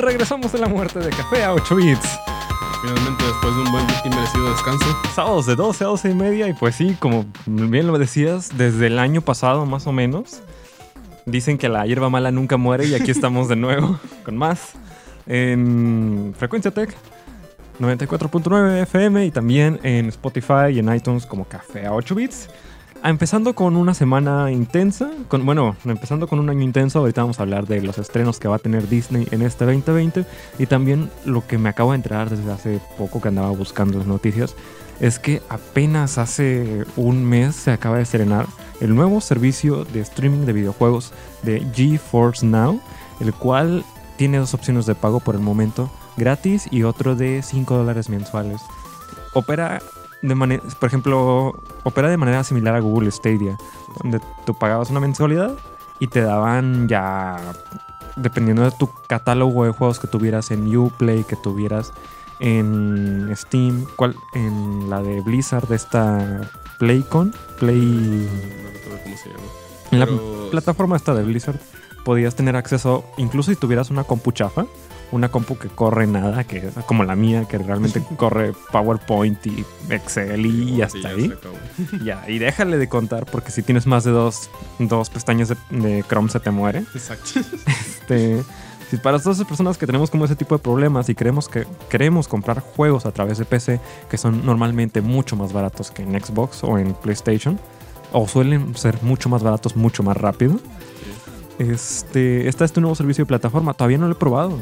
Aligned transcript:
regresamos 0.00 0.52
de 0.52 0.58
la 0.58 0.68
muerte 0.68 0.98
de 0.98 1.10
Café 1.10 1.44
a 1.44 1.54
8 1.54 1.76
bits. 1.76 2.18
Finalmente, 2.82 3.24
después 3.24 3.54
de 3.54 3.60
un 3.62 3.72
buen 3.72 3.86
y 4.04 4.08
merecido 4.08 4.50
descanso. 4.50 4.84
Sábados 5.14 5.46
de 5.46 5.56
12 5.56 5.84
a 5.84 5.86
12 5.88 6.10
y 6.10 6.14
media. 6.14 6.48
Y 6.48 6.54
pues 6.54 6.74
sí, 6.76 6.96
como 6.98 7.26
bien 7.46 7.86
lo 7.86 7.98
decías, 7.98 8.56
desde 8.56 8.86
el 8.86 8.98
año 8.98 9.20
pasado 9.20 9.66
más 9.66 9.86
o 9.86 9.92
menos. 9.92 10.42
Dicen 11.26 11.58
que 11.58 11.68
la 11.68 11.86
hierba 11.86 12.08
mala 12.08 12.30
nunca 12.30 12.56
muere 12.56 12.86
y 12.86 12.94
aquí 12.94 13.10
estamos 13.10 13.48
de 13.48 13.56
nuevo 13.56 13.98
con 14.24 14.36
más. 14.36 14.72
En 15.26 16.34
Frecuencia 16.38 16.70
Tech 16.70 16.96
94.9 17.78 18.82
FM 18.82 19.26
y 19.26 19.30
también 19.30 19.78
en 19.82 20.06
Spotify 20.08 20.72
y 20.72 20.78
en 20.78 20.94
iTunes 20.94 21.26
como 21.26 21.44
Café 21.44 21.86
a 21.86 21.92
8 21.92 22.14
bits. 22.14 22.48
Ah, 23.02 23.08
Empezando 23.08 23.54
con 23.54 23.76
una 23.76 23.94
semana 23.94 24.50
intensa, 24.52 25.10
con, 25.28 25.46
bueno, 25.46 25.74
empezando 25.86 26.28
con 26.28 26.38
un 26.38 26.50
año 26.50 26.60
intenso, 26.62 26.98
ahorita 26.98 27.22
vamos 27.22 27.38
a 27.38 27.44
hablar 27.44 27.66
de 27.66 27.80
los 27.80 27.96
estrenos 27.96 28.38
que 28.38 28.46
va 28.46 28.56
a 28.56 28.58
tener 28.58 28.88
Disney 28.88 29.26
en 29.30 29.40
este 29.40 29.64
2020 29.64 30.26
y 30.58 30.66
también 30.66 31.10
lo 31.24 31.46
que 31.46 31.56
me 31.56 31.70
acabo 31.70 31.92
de 31.92 31.96
enterar 31.96 32.28
desde 32.28 32.52
hace 32.52 32.80
poco 32.98 33.22
que 33.22 33.28
andaba 33.28 33.50
buscando 33.50 33.96
las 33.96 34.06
noticias, 34.06 34.54
es 35.00 35.18
que 35.18 35.40
apenas 35.48 36.18
hace 36.18 36.84
un 36.96 37.24
mes 37.24 37.56
se 37.56 37.70
acaba 37.70 37.96
de 37.96 38.02
estrenar 38.02 38.46
el 38.80 38.94
nuevo 38.94 39.22
servicio 39.22 39.86
de 39.86 40.00
streaming 40.00 40.44
de 40.44 40.52
videojuegos 40.52 41.12
de 41.42 41.66
GeForce 41.72 42.44
Now, 42.44 42.82
el 43.20 43.32
cual 43.32 43.82
tiene 44.18 44.36
dos 44.36 44.52
opciones 44.52 44.84
de 44.84 44.94
pago 44.94 45.20
por 45.20 45.34
el 45.34 45.40
momento, 45.40 45.90
gratis 46.18 46.68
y 46.70 46.82
otro 46.82 47.16
de 47.16 47.40
5 47.42 47.78
dólares 47.78 48.10
mensuales. 48.10 48.60
Opera 49.32 49.80
de 50.22 50.60
por 50.78 50.86
ejemplo, 50.86 51.62
opera 51.82 52.08
de 52.08 52.16
manera 52.16 52.44
similar 52.44 52.74
a 52.74 52.80
Google 52.80 53.10
Stadia, 53.10 53.56
donde 54.02 54.20
tú 54.44 54.54
pagabas 54.54 54.90
una 54.90 55.00
mensualidad 55.00 55.52
y 55.98 56.08
te 56.08 56.20
daban 56.20 56.88
ya, 56.88 57.36
dependiendo 58.16 58.62
de 58.62 58.70
tu 58.72 58.90
catálogo 59.06 59.64
de 59.64 59.72
juegos 59.72 59.98
que 59.98 60.08
tuvieras 60.08 60.50
en 60.50 60.74
Uplay, 60.76 61.24
que 61.24 61.36
tuvieras 61.36 61.92
en 62.38 63.30
Steam, 63.34 63.86
cuál, 63.96 64.16
en 64.34 64.88
la 64.90 65.02
de 65.02 65.20
Blizzard, 65.20 65.68
de 65.68 65.76
esta 65.76 66.50
Playcon, 66.78 67.34
Play, 67.58 67.78
No 67.80 68.70
recuerdo 68.72 69.02
cómo 69.04 69.16
se 69.16 69.28
llama. 69.28 69.42
en 69.90 70.00
la 70.00 70.50
plataforma 70.50 70.96
esta 70.96 71.14
de 71.14 71.22
Blizzard, 71.22 71.60
podías 72.04 72.34
tener 72.34 72.56
acceso, 72.56 73.04
incluso 73.18 73.50
si 73.50 73.56
tuvieras 73.56 73.90
una 73.90 74.04
compu 74.04 74.32
chafa, 74.32 74.66
una 75.12 75.28
compu 75.28 75.58
que 75.58 75.68
corre 75.68 76.06
nada, 76.06 76.44
que 76.44 76.58
es 76.58 76.74
como 76.86 77.04
la 77.04 77.16
mía, 77.16 77.46
que 77.48 77.58
realmente 77.58 78.02
corre 78.16 78.52
PowerPoint 78.72 79.46
y 79.46 79.64
Excel 79.88 80.46
y 80.46 80.70
Sí, 80.70 80.82
hasta 80.82 81.08
ahí. 81.08 81.32
Ya, 82.04 82.28
y 82.28 82.38
déjale 82.38 82.78
de 82.78 82.88
contar 82.88 83.26
porque 83.26 83.50
si 83.50 83.62
tienes 83.62 83.86
más 83.86 84.04
de 84.04 84.10
dos, 84.10 84.50
dos 84.78 85.10
pestañas 85.10 85.48
de, 85.48 85.56
de 85.70 86.04
Chrome 86.08 86.28
se 86.28 86.40
te 86.40 86.50
muere. 86.50 86.80
Exacto. 86.94 87.40
Este, 88.00 88.42
si 88.90 88.96
para 88.96 89.20
todas 89.20 89.36
esas 89.36 89.46
personas 89.46 89.78
que 89.78 89.86
tenemos 89.86 90.10
como 90.10 90.24
ese 90.24 90.34
tipo 90.34 90.56
de 90.56 90.62
problemas 90.62 91.08
y 91.08 91.14
queremos 91.14 91.48
que 91.48 91.64
queremos 91.88 92.26
comprar 92.26 92.58
juegos 92.58 93.06
a 93.06 93.12
través 93.12 93.38
de 93.38 93.44
PC 93.44 93.78
que 94.10 94.18
son 94.18 94.44
normalmente 94.44 95.00
mucho 95.00 95.36
más 95.36 95.52
baratos 95.52 95.92
que 95.92 96.02
en 96.02 96.20
Xbox 96.20 96.64
o 96.64 96.76
en 96.76 96.94
PlayStation 96.94 97.60
o 98.12 98.26
suelen 98.26 98.76
ser 98.76 99.00
mucho 99.02 99.28
más 99.28 99.44
baratos 99.44 99.76
mucho 99.76 100.02
más 100.02 100.16
rápido. 100.16 100.56
Este, 101.58 102.48
está 102.48 102.64
este 102.64 102.80
nuevo 102.80 102.94
servicio 102.96 103.24
de 103.24 103.28
plataforma, 103.28 103.74
todavía 103.74 103.98
no 103.98 104.06
lo 104.06 104.12
he 104.12 104.16
probado. 104.16 104.58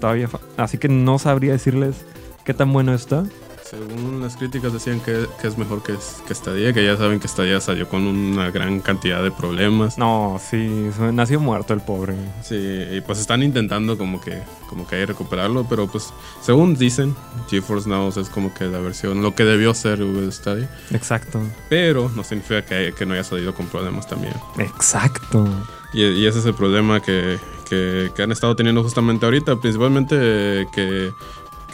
Todavía 0.00 0.28
así 0.56 0.78
que 0.78 0.88
no 0.88 1.18
sabría 1.18 1.52
decirles 1.52 1.96
qué 2.44 2.54
tan 2.54 2.72
bueno 2.72 2.94
está. 2.94 3.24
Según 3.68 4.22
las 4.22 4.34
críticas 4.38 4.72
decían 4.72 4.98
que, 5.00 5.26
que 5.42 5.46
es 5.46 5.58
mejor 5.58 5.82
que, 5.82 5.94
que 6.26 6.34
Stadia, 6.34 6.72
que 6.72 6.82
ya 6.82 6.96
saben 6.96 7.20
que 7.20 7.28
Stadia 7.28 7.60
salió 7.60 7.86
con 7.86 8.06
una 8.06 8.50
gran 8.50 8.80
cantidad 8.80 9.22
de 9.22 9.30
problemas. 9.30 9.98
No, 9.98 10.40
sí, 10.42 10.88
nació 11.12 11.38
muerto 11.38 11.74
el 11.74 11.80
pobre. 11.80 12.14
Sí, 12.42 12.56
y 12.56 13.02
pues 13.02 13.18
están 13.18 13.42
intentando 13.42 13.98
como 13.98 14.22
que 14.22 14.42
como 14.70 14.86
que 14.86 15.04
recuperarlo, 15.04 15.66
pero 15.68 15.86
pues 15.86 16.14
según 16.40 16.76
dicen, 16.76 17.14
GeForce 17.50 17.90
Now 17.90 18.08
es 18.08 18.30
como 18.30 18.54
que 18.54 18.64
la 18.64 18.78
versión, 18.78 19.22
lo 19.22 19.34
que 19.34 19.44
debió 19.44 19.74
ser 19.74 20.00
Stadia, 20.30 20.70
Exacto. 20.90 21.40
pero 21.68 22.10
no 22.14 22.24
significa 22.24 22.64
que, 22.64 22.94
que 22.96 23.04
no 23.04 23.12
haya 23.14 23.24
salido 23.24 23.54
con 23.54 23.66
problemas 23.66 24.08
también. 24.08 24.34
Exacto. 24.58 25.46
Y, 25.92 26.04
y 26.04 26.26
ese 26.26 26.38
es 26.38 26.46
el 26.46 26.54
problema 26.54 27.00
que, 27.00 27.38
que- 27.68 28.10
que 28.14 28.22
han 28.22 28.32
estado 28.32 28.54
teniendo 28.56 28.82
justamente 28.82 29.24
ahorita, 29.26 29.56
principalmente 29.56 30.66
que, 30.74 31.10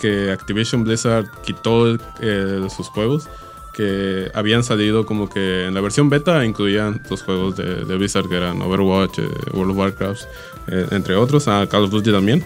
que 0.01 0.31
Activision 0.33 0.85
Blizzard 0.85 1.27
quitó 1.45 1.95
eh, 2.21 2.67
sus 2.75 2.89
juegos 2.89 3.29
que 3.75 4.31
habían 4.35 4.63
salido 4.63 5.05
como 5.05 5.29
que 5.29 5.65
en 5.67 5.75
la 5.75 5.81
versión 5.81 6.09
beta 6.09 6.45
incluían 6.45 7.03
los 7.11 7.23
juegos 7.23 7.57
de, 7.57 7.85
Blizzard 7.97 8.29
que 8.29 8.37
eran 8.37 8.63
Overwatch, 8.63 9.19
eh, 9.19 9.29
World 9.53 9.73
of 9.73 9.77
Warcraft, 9.79 10.23
eh, 10.69 10.87
entre 10.93 11.17
otros, 11.17 11.49
a 11.49 11.67
Call 11.67 11.85
of 11.85 11.91
Duty 11.91 12.13
también. 12.13 12.45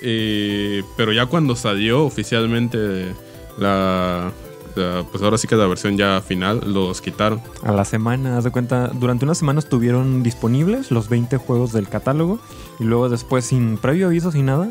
Y- 0.00 0.82
pero 0.96 1.12
ya 1.12 1.26
cuando 1.26 1.56
salió 1.56 2.04
oficialmente 2.04 3.14
la, 3.58 4.32
la- 4.76 5.04
pues 5.10 5.22
ahora 5.22 5.38
sí 5.38 5.48
que 5.48 5.56
la 5.56 5.66
versión 5.66 5.96
ya 5.96 6.20
final, 6.20 6.60
los 6.72 7.00
quitaron. 7.00 7.40
A 7.62 7.72
la 7.72 7.84
semana, 7.84 8.38
haz 8.38 8.44
de 8.44 8.50
cuenta, 8.50 8.88
durante 8.88 9.24
una 9.24 9.34
semana 9.34 9.58
estuvieron 9.58 10.22
disponibles 10.22 10.90
los 10.90 11.08
20 11.08 11.36
juegos 11.38 11.72
del 11.72 11.88
catálogo 11.88 12.38
y 12.78 12.84
luego 12.84 13.08
después, 13.08 13.44
sin 13.46 13.78
previo 13.78 14.06
aviso, 14.06 14.30
sin 14.32 14.46
nada, 14.46 14.68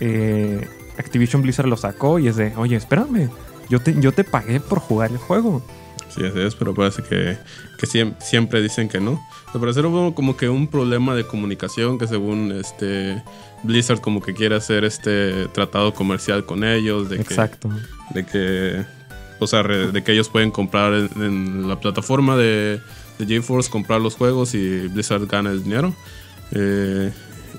eh, 0.00 0.66
Activision 0.98 1.42
Blizzard 1.42 1.68
lo 1.68 1.76
sacó 1.76 2.18
y 2.18 2.28
es 2.28 2.36
de, 2.36 2.54
oye, 2.56 2.76
espérame, 2.76 3.28
yo 3.68 3.80
te, 3.80 3.94
yo 4.00 4.12
te 4.12 4.24
pagué 4.24 4.60
por 4.60 4.78
jugar 4.80 5.10
el 5.10 5.18
juego. 5.18 5.62
Sí, 6.08 6.24
así 6.24 6.40
es, 6.40 6.54
pero 6.54 6.72
parece 6.74 7.02
que, 7.02 7.36
que 7.78 7.86
siem- 7.86 8.16
siempre 8.18 8.62
dicen 8.62 8.88
que 8.88 8.98
no. 8.98 9.20
Al 9.52 9.60
parecer 9.60 9.84
hubo 9.86 10.14
como 10.14 10.36
que 10.36 10.48
un 10.48 10.66
problema 10.66 11.14
de 11.14 11.24
comunicación 11.26 11.98
que 11.98 12.06
según 12.06 12.50
este 12.52 13.22
Blizzard 13.62 14.00
como 14.00 14.22
que 14.22 14.32
quiere 14.34 14.56
hacer 14.56 14.84
este 14.84 15.48
tratado 15.48 15.92
comercial 15.92 16.46
con 16.46 16.64
ellos, 16.64 17.10
de 17.10 17.16
que, 17.16 17.22
Exacto. 17.22 17.68
de 18.14 18.24
que 18.26 18.84
o 19.40 19.46
sea, 19.46 19.62
de 19.62 20.02
que 20.02 20.12
ellos 20.12 20.28
pueden 20.28 20.50
comprar 20.50 20.92
en, 20.94 21.10
en 21.22 21.68
la 21.68 21.80
plataforma 21.80 22.36
de, 22.36 22.80
de 23.18 23.26
GeForce, 23.26 23.70
comprar 23.70 24.00
los 24.00 24.14
juegos 24.16 24.54
y 24.54 24.88
Blizzard 24.88 25.26
gana 25.26 25.50
el 25.50 25.62
dinero. 25.64 25.94
Eh, 26.52 27.12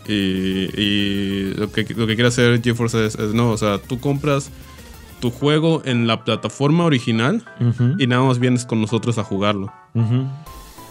y 0.07 0.69
y 0.81 1.53
lo, 1.55 1.71
que, 1.71 1.83
lo 1.95 2.07
que 2.07 2.15
quiere 2.15 2.27
hacer 2.27 2.61
GeForce 2.61 3.05
es, 3.05 3.15
es 3.15 3.33
no, 3.33 3.51
o 3.51 3.57
sea, 3.57 3.77
tú 3.77 3.99
compras 3.99 4.49
tu 5.19 5.31
juego 5.31 5.81
en 5.85 6.07
la 6.07 6.23
plataforma 6.23 6.85
original 6.85 7.43
y 7.97 8.07
nada 8.07 8.23
más 8.23 8.39
vienes 8.39 8.65
con 8.65 8.79
nosotros 8.81 9.17
a 9.17 9.23
jugarlo. 9.23 9.71
ujú. 9.93 10.25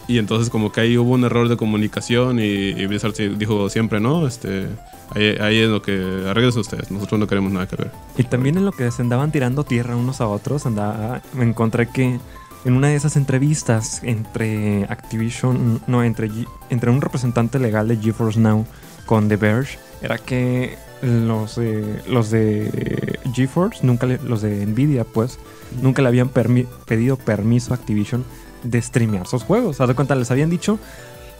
Y 0.09 0.17
entonces 0.17 0.49
como 0.49 0.71
que 0.71 0.81
ahí 0.81 0.97
hubo 0.97 1.11
un 1.13 1.23
error 1.23 1.47
de 1.47 1.55
comunicación 1.55 2.39
y, 2.39 2.41
y 2.43 2.85
Blizzard 2.87 3.13
dijo 3.37 3.69
siempre, 3.69 3.99
no, 3.99 4.25
este, 4.27 4.65
ahí, 5.13 5.59
es 5.59 5.69
lo 5.69 5.83
que 5.83 6.25
arreglen 6.27 6.57
ustedes, 6.57 6.89
nosotros 6.89 7.19
no 7.19 7.27
queremos 7.27 7.51
nada 7.51 7.67
que 7.67 7.75
ver. 7.75 7.91
Y 8.17 8.23
también 8.23 8.57
en 8.57 8.65
lo 8.65 8.71
que 8.71 8.89
se 8.89 9.03
andaban 9.03 9.31
tirando 9.31 9.63
tierra 9.63 9.95
unos 9.95 10.19
a 10.19 10.27
otros, 10.27 10.65
andaba, 10.65 11.21
me 11.33 11.45
encontré 11.45 11.89
que 11.89 12.19
en 12.65 12.73
una 12.73 12.87
de 12.87 12.95
esas 12.95 13.17
entrevistas 13.17 14.01
entre 14.03 14.85
Activision, 14.85 15.79
no, 15.85 16.03
entre, 16.03 16.31
entre 16.71 16.89
un 16.89 17.01
representante 17.01 17.59
legal 17.59 17.87
de 17.87 17.97
GeForce 17.97 18.39
Now 18.39 18.65
con 19.05 19.29
The 19.29 19.35
Verge, 19.37 19.77
era 20.01 20.17
que 20.17 20.75
los, 21.03 21.55
de- 21.55 22.01
los 22.09 22.31
de 22.31 23.19
GeForce, 23.33 23.85
nunca 23.85 24.07
le- 24.07 24.17
los 24.23 24.41
de 24.41 24.65
Nvidia, 24.65 25.03
pues, 25.03 25.37
nunca 25.83 26.01
le 26.01 26.07
habían 26.07 26.29
pedido 26.29 27.15
permiso 27.15 27.73
a 27.73 27.77
Activision 27.77 28.25
de 28.63 28.81
streamear 28.81 29.27
sus 29.27 29.43
juegos. 29.43 29.81
Haz 29.81 29.87
de 29.87 29.95
cuenta, 29.95 30.15
les 30.15 30.31
habían 30.31 30.49
dicho, 30.49 30.79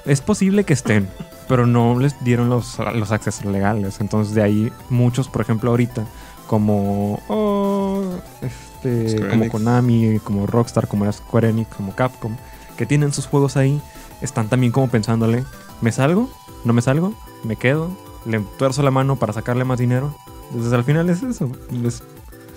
es 0.06 0.22
posible 0.22 0.64
que 0.64 0.74
estén, 0.74 1.08
pero 1.48 1.66
no 1.66 2.00
les 2.00 2.22
dieron 2.24 2.50
los, 2.50 2.78
los 2.96 3.12
accesos 3.12 3.46
legales. 3.46 4.00
Entonces, 4.02 4.34
de 4.34 4.44
ahí 4.44 4.72
muchos, 4.90 5.28
por 5.28 5.42
ejemplo, 5.42 5.72
ahorita, 5.72 6.06
como, 6.48 7.22
oh, 7.28 8.04
este, 8.42 9.28
como. 9.30 9.50
Konami, 9.50 10.20
como 10.24 10.48
Rockstar, 10.48 10.88
como 10.88 11.12
Square 11.12 11.50
Enix, 11.50 11.76
como 11.76 11.94
Capcom, 11.96 12.36
que 12.78 12.86
tienen 12.86 13.14
sus 13.14 13.28
juegos 13.28 13.58
ahí, 13.58 13.82
están 14.22 14.50
también 14.50 14.72
como 14.72 14.90
pensándole, 14.90 15.44
¿me 15.82 15.92
salgo? 15.92 16.30
¿No 16.66 16.74
me 16.74 16.82
salgo? 16.82 17.14
¿Me 17.44 17.56
quedo? 17.56 17.90
¿Le 18.26 18.40
tuerzo 18.58 18.84
la 18.84 18.92
mano 18.92 19.16
para 19.16 19.34
sacarle 19.34 19.64
más 19.64 19.80
dinero? 19.80 20.14
Entonces, 20.50 20.74
al 20.74 20.84
final 20.84 21.10
es 21.10 21.24
eso. 21.24 21.52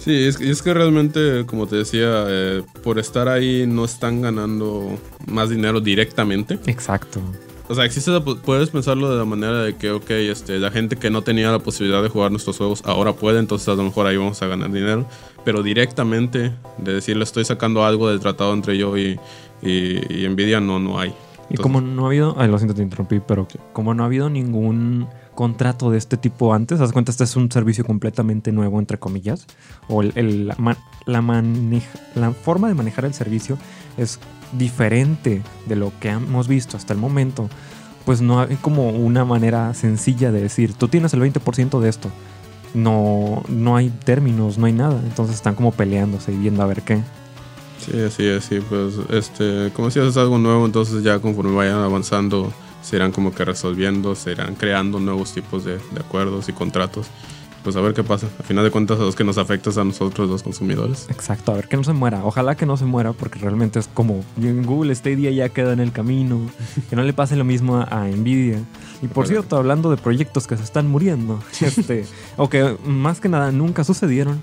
Sí, 0.05 0.25
es, 0.25 0.37
que- 0.37 0.51
es 0.51 0.63
que 0.63 0.75
realmente, 0.75 1.45
como 1.47 1.67
te 1.67 1.77
decía, 1.77 2.25
eh, 2.29 2.63
por 2.83 2.99
estar 2.99 3.29
ahí 3.29 3.67
no 3.69 3.85
están 3.85 4.21
ganando 4.23 4.99
más 5.27 5.49
dinero 5.51 5.81
directamente. 5.81 6.59
Exacto. 6.67 7.21
O 7.69 7.75
sea, 7.75 7.85
existe 7.85 8.11
puedes 8.45 8.71
pensarlo 8.71 9.11
de 9.11 9.17
la 9.17 9.25
manera 9.25 9.63
de 9.63 9.77
que, 9.77 9.93
ok, 9.93 10.11
este, 10.11 10.59
la 10.59 10.71
gente 10.71 10.97
que 10.97 11.09
no 11.11 11.23
tenía 11.23 11.51
la 11.53 11.61
posibilidad 11.61 12.03
de 12.03 12.09
jugar 12.09 12.31
nuestros 12.33 12.59
juegos 12.59 12.83
ahora 12.85 13.13
puede, 13.15 13.39
entonces 13.39 13.69
a 13.69 13.75
lo 13.75 13.85
mejor 13.85 14.07
ahí 14.07 14.17
vamos 14.17 14.43
a 14.43 14.47
ganar 14.49 14.71
dinero. 14.73 15.07
Pero 15.45 15.63
directamente, 15.63 16.53
de 16.79 16.93
decirle 16.95 17.23
estoy 17.25 17.45
sacando 17.45 17.85
algo 17.85 18.11
del 18.11 18.19
tratado 18.21 18.53
entre 18.53 18.77
yo 18.77 18.97
y, 18.99 19.19
y, 19.63 20.25
y 20.25 20.29
Nvidia, 20.29 20.61
no, 20.61 20.81
no 20.81 20.99
hay. 20.99 21.15
Y 21.49 21.57
como 21.57 21.81
no 21.81 22.05
ha 22.05 22.07
habido, 22.09 22.35
ay, 22.39 22.49
lo 22.49 22.59
siento, 22.59 22.75
te 22.75 22.83
interrumpí, 22.83 23.21
pero 23.21 23.47
como 23.73 23.95
no 23.95 24.03
ha 24.03 24.07
habido 24.07 24.29
ningún 24.29 25.07
contrato 25.35 25.91
de 25.91 25.99
este 25.99 26.17
tipo 26.17 26.55
antes, 26.55 26.81
haz 26.81 26.93
cuenta, 26.93 27.11
este 27.11 27.25
es 27.25 27.37
un 27.37 27.51
servicio 27.51 27.85
completamente 27.85 28.53
nuevo, 28.53 28.79
entre 28.79 28.99
comillas, 28.99 29.47
o 29.89 30.03
el, 30.03 30.49
la, 30.49 30.77
la 31.07 31.43
la 32.15 32.31
forma 32.33 32.69
de 32.69 32.75
manejar 32.75 33.05
el 33.05 33.15
servicio 33.15 33.59
es 33.97 34.19
diferente 34.53 35.43
de 35.67 35.77
lo 35.77 35.93
que 36.01 36.11
hemos 36.11 36.49
visto 36.49 36.77
hasta 36.77 36.93
el 36.93 36.99
momento, 36.99 37.49
pues 38.05 38.21
no 38.21 38.41
hay 38.41 38.57
como 38.57 38.91
una 38.91 39.25
manera 39.25 39.73
sencilla 39.75 40.33
de 40.33 40.43
decir, 40.43 40.75
tú 40.75 40.89
tienes 40.89 41.15
el 41.15 41.21
20% 41.21 41.81
de 41.81 41.89
esto. 41.89 42.11
No, 42.75 43.43
no 43.49 43.77
hay 43.77 43.91
términos, 43.91 44.57
no 44.57 44.65
hay 44.67 44.73
nada. 44.73 44.99
Entonces 45.05 45.37
están 45.37 45.55
como 45.55 45.73
peleándose 45.73 46.33
y 46.33 46.39
viendo 46.39 46.63
a 46.63 46.67
ver 46.67 46.83
qué. 46.83 47.03
Sí, 47.79 48.01
así 48.01 48.25
es, 48.25 48.45
sí, 48.45 48.61
pues, 48.67 48.95
este, 49.11 49.71
como 49.75 49.89
decías, 49.89 50.07
es 50.07 50.17
algo 50.17 50.39
nuevo, 50.39 50.65
entonces 50.65 51.03
ya 51.03 51.19
conforme 51.19 51.53
vayan 51.53 51.79
avanzando, 51.79 52.53
se 52.83 52.97
irán 52.97 53.13
como 53.13 53.35
que 53.35 53.45
resolviendo, 53.45 54.15
se 54.15 54.33
irán 54.33 54.55
creando 54.55 55.01
nuevos 55.01 55.33
tipos 55.33 55.65
de, 55.65 55.79
de 55.79 56.01
acuerdos 56.01 56.49
y 56.49 56.53
contratos 56.53 57.09
pues 57.63 57.77
a 57.77 57.81
ver 57.81 57.95
qué 57.95 58.03
pasa. 58.03 58.29
A 58.39 58.43
final 58.43 58.65
de 58.65 58.71
cuentas, 58.71 58.99
a 58.99 59.03
los 59.03 59.15
que 59.15 59.25
nos 59.25 59.39
afecta 59.39 59.71
a 59.71 59.85
nosotros, 59.85 60.29
los 60.29 60.43
consumidores. 60.43 61.07
Exacto, 61.11 61.53
a 61.53 61.57
ver 61.57 61.69
que 61.69 61.77
no 61.77 61.85
se 61.85 61.93
muera. 61.93 62.25
Ojalá 62.25 62.57
que 62.57 62.67
no 62.67 62.77
se 62.77 62.85
muera, 62.85 63.13
porque 63.13 63.39
realmente 63.39 63.79
es 63.79 63.89
como 63.89 64.25
en 64.41 64.65
Google 64.65 64.95
Stadia 64.95 65.31
ya 65.31 65.49
queda 65.49 65.73
en 65.73 65.81
el 65.81 65.93
camino. 65.93 66.41
que 66.91 66.97
no 66.97 67.03
le 67.03 67.13
pase 67.13 67.37
lo 67.37 67.45
mismo 67.45 67.77
a, 67.77 68.07
Nvidia. 68.07 68.59
Y 69.01 69.09
por 69.09 69.27
cierto, 69.27 69.57
hablando 69.57 69.91
de 69.91 69.97
proyectos 69.97 70.47
que 70.47 70.57
se 70.57 70.65
están 70.65 70.89
muriendo, 70.89 71.41
este, 71.61 72.07
o 72.37 72.49
que 72.49 72.77
más 72.85 73.21
que 73.21 73.29
nada 73.29 73.53
nunca 73.53 73.85
sucedieron. 73.85 74.43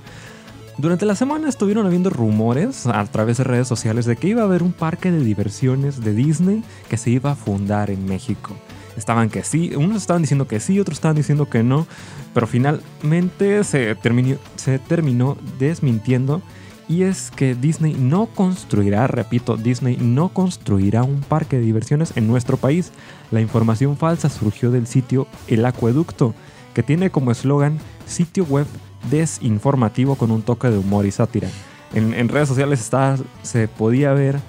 Durante 0.80 1.06
la 1.06 1.16
semana 1.16 1.50
estuvieron 1.50 1.86
habiendo 1.86 2.10
rumores 2.10 2.88
a 2.88 3.04
través 3.08 3.36
de 3.36 3.44
redes 3.44 3.68
sociales 3.68 4.06
de 4.06 4.16
que 4.16 4.30
iba 4.30 4.44
a 4.44 4.46
haber 4.46 4.64
un 4.64 4.72
parque 4.72 5.12
de 5.12 5.20
diversiones 5.20 6.00
de 6.00 6.14
Disney 6.14 6.64
que 6.88 6.96
se 6.96 7.10
iba 7.10 7.32
a 7.32 7.36
fundar 7.36 7.90
en 7.90 8.06
México 8.06 8.56
estaban 8.96 9.30
que 9.30 9.44
sí, 9.44 9.74
unos 9.76 9.98
estaban 9.98 10.22
diciendo 10.22 10.48
que 10.48 10.62
sí, 10.62 10.80
otros 10.80 10.98
estaban 10.98 11.18
diciendo 11.18 11.50
que 11.50 11.64
no, 11.64 11.86
pero 12.34 12.48
finalmente 12.48 13.64
se 13.64 13.96
terminó, 13.96 14.38
se 14.56 14.80
terminó 14.80 15.38
desmintiendo 15.58 16.42
y 16.88 17.04
es 17.04 17.30
que 17.32 17.56
Disney 17.56 17.94
no 17.94 18.28
construirá, 18.28 19.08
repito, 19.08 19.58
Disney 19.58 19.98
no 19.98 20.30
construirá 20.30 21.04
un 21.04 21.20
parque 21.20 21.58
de 21.58 21.64
diversiones 21.64 22.14
en 22.16 22.28
nuestro 22.28 22.58
país. 22.58 22.92
La 23.32 23.42
información 23.42 23.96
falsa 23.96 24.30
surgió 24.30 24.72
del 24.72 24.88
sitio 24.88 25.28
El 25.48 25.66
Acueducto, 25.66 26.34
que 26.74 26.84
tiene 26.84 27.10
como 27.10 27.32
eslogan 27.32 27.80
sitio 28.06 28.44
web 28.46 28.66
desinformativo 29.10 30.16
con 30.16 30.32
un 30.32 30.42
toque 30.42 30.70
de 30.70 30.78
humor 30.78 31.06
y 31.06 31.12
sátira. 31.12 31.50
En, 31.94 32.30
redes 32.30 32.48
sociales 32.48 32.80
está, 32.80 33.18
se 33.42 33.68
podía 33.68 34.14
ver 34.14 34.40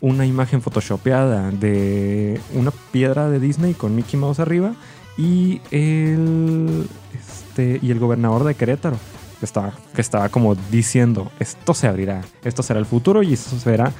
una 0.00 0.26
imagen 0.26 0.60
photoshopeada 0.60 1.50
de 1.50 2.40
una 2.52 2.72
piedra 2.92 3.30
de 3.30 3.40
Disney 3.40 3.74
con 3.74 3.94
Mickey 3.94 4.18
Mouse 4.18 4.40
arriba 4.40 4.74
y 5.16 5.60
el, 5.70 6.86
este, 7.18 7.78
y 7.82 7.90
el 7.90 7.98
gobernador 7.98 8.44
de 8.44 8.54
Querétaro 8.54 8.96
que 9.38 9.46
estaba, 9.46 9.72
que 9.94 10.00
estaba 10.02 10.28
como 10.28 10.54
diciendo 10.54 11.30
esto 11.38 11.72
se 11.72 11.88
abrirá, 11.88 12.22
esto 12.44 12.62
será 12.62 12.78
el 12.78 12.86
futuro 12.86 13.22
y 13.22 13.32
eso 13.32 13.58
será 13.58 13.92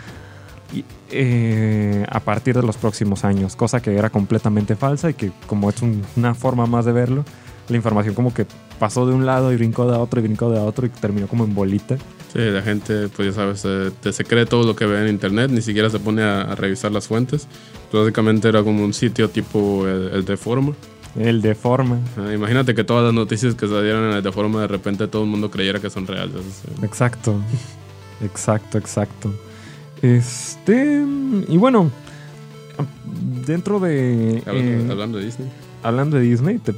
eh, 1.10 2.06
a 2.08 2.20
partir 2.20 2.54
de 2.54 2.62
los 2.62 2.76
próximos 2.76 3.24
años, 3.24 3.56
cosa 3.56 3.80
que 3.80 3.96
era 3.96 4.10
completamente 4.10 4.76
falsa 4.76 5.10
y 5.10 5.14
que 5.14 5.32
como 5.46 5.68
es 5.70 5.76
una 6.16 6.34
forma 6.34 6.66
más 6.66 6.84
de 6.84 6.92
verlo, 6.92 7.24
la 7.70 7.76
información 7.76 8.14
como 8.14 8.34
que 8.34 8.46
pasó 8.78 9.06
de 9.06 9.14
un 9.14 9.24
lado 9.24 9.52
y 9.52 9.56
brincó 9.56 9.90
de 9.90 9.96
otro 9.96 10.20
y 10.20 10.24
brincó 10.24 10.50
de 10.50 10.58
otro 10.58 10.86
y 10.86 10.90
terminó 10.90 11.28
como 11.28 11.44
en 11.44 11.54
bolita. 11.54 11.96
Sí, 12.32 12.38
la 12.38 12.62
gente, 12.62 13.08
pues 13.08 13.34
ya 13.34 13.34
sabes, 13.34 13.94
te, 14.00 14.12
se 14.12 14.24
cree 14.24 14.46
todo 14.46 14.64
lo 14.64 14.76
que 14.76 14.86
ve 14.86 15.02
en 15.02 15.08
internet, 15.08 15.50
ni 15.50 15.62
siquiera 15.62 15.90
se 15.90 15.98
pone 15.98 16.22
a, 16.22 16.54
revisar 16.54 16.92
las 16.92 17.08
fuentes. 17.08 17.46
básicamente 17.92 18.48
era 18.48 18.62
como 18.62 18.84
un 18.84 18.92
sitio 18.92 19.30
tipo 19.30 19.86
el, 19.86 20.24
de 20.24 20.36
Forma. 20.36 20.74
El 21.16 21.42
de 21.42 21.54
Forma. 21.54 21.98
Ah, 22.16 22.32
imagínate 22.32 22.74
que 22.74 22.84
todas 22.84 23.04
las 23.04 23.14
noticias 23.14 23.54
que 23.54 23.66
salieran 23.66 24.10
en 24.10 24.16
el 24.16 24.22
de 24.22 24.30
Forma 24.30 24.60
de 24.60 24.68
repente 24.68 25.08
todo 25.08 25.24
el 25.24 25.28
mundo 25.28 25.50
creyera 25.50 25.80
que 25.80 25.90
son 25.90 26.06
reales. 26.06 26.62
Exacto, 26.82 27.34
exacto, 28.24 28.78
exacto. 28.78 29.34
Este, 30.02 31.04
y 31.48 31.56
bueno, 31.56 31.90
dentro 33.46 33.80
de... 33.80 34.42
Hablando, 34.46 35.18
eh, 35.18 35.20
de 35.20 35.26
Disney. 35.26 35.48
Hablando 35.82 36.16
de 36.16 36.22
Disney, 36.22 36.58
te, 36.58 36.72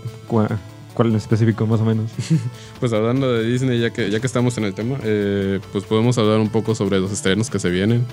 ¿Cuál 0.94 1.08
en 1.08 1.16
específico, 1.16 1.66
más 1.66 1.80
o 1.80 1.84
menos? 1.84 2.10
pues 2.80 2.92
hablando 2.92 3.32
de 3.32 3.44
Disney, 3.44 3.80
ya 3.80 3.90
que, 3.90 4.10
ya 4.10 4.20
que 4.20 4.26
estamos 4.26 4.58
en 4.58 4.64
el 4.64 4.74
tema, 4.74 4.98
eh, 5.02 5.60
pues 5.72 5.84
podemos 5.84 6.18
hablar 6.18 6.38
un 6.38 6.50
poco 6.50 6.74
sobre 6.74 7.00
los 7.00 7.10
estrenos 7.12 7.48
que 7.48 7.58
se 7.58 7.70
vienen 7.70 8.04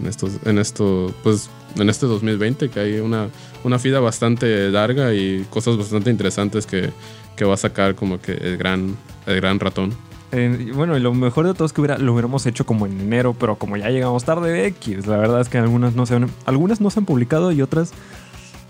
en 0.00 0.06
estos, 0.06 0.32
en 0.44 0.58
esto, 0.58 1.14
pues 1.22 1.50
en 1.76 1.88
este 1.88 2.06
2020, 2.06 2.68
que 2.68 2.80
hay 2.80 2.98
una, 2.98 3.28
una 3.64 3.78
fila 3.78 4.00
bastante 4.00 4.70
larga 4.70 5.14
y 5.14 5.46
cosas 5.50 5.76
bastante 5.76 6.10
interesantes 6.10 6.66
que, 6.66 6.90
que 7.36 7.44
va 7.44 7.54
a 7.54 7.58
sacar 7.58 7.94
como 7.94 8.20
que 8.20 8.32
el 8.32 8.56
gran, 8.56 8.96
el 9.26 9.36
gran 9.36 9.60
ratón. 9.60 9.94
Eh, 10.32 10.72
bueno, 10.74 10.96
y 10.96 11.00
lo 11.00 11.14
mejor 11.14 11.46
de 11.46 11.54
todo 11.54 11.66
es 11.66 11.72
que 11.72 11.80
hubiera, 11.80 11.98
lo 11.98 12.12
hubiéramos 12.12 12.44
hecho 12.46 12.66
como 12.66 12.86
en 12.86 13.00
enero, 13.00 13.34
pero 13.38 13.56
como 13.56 13.76
ya 13.76 13.90
llegamos 13.90 14.24
tarde, 14.24 14.66
X. 14.66 15.06
La 15.06 15.16
verdad 15.16 15.40
es 15.40 15.48
que 15.48 15.58
algunas 15.58 15.94
no 15.94 16.04
se 16.06 16.16
han, 16.16 16.30
algunas 16.44 16.80
no 16.80 16.90
se 16.90 16.98
han 16.98 17.06
publicado 17.06 17.52
y 17.52 17.62
otras 17.62 17.92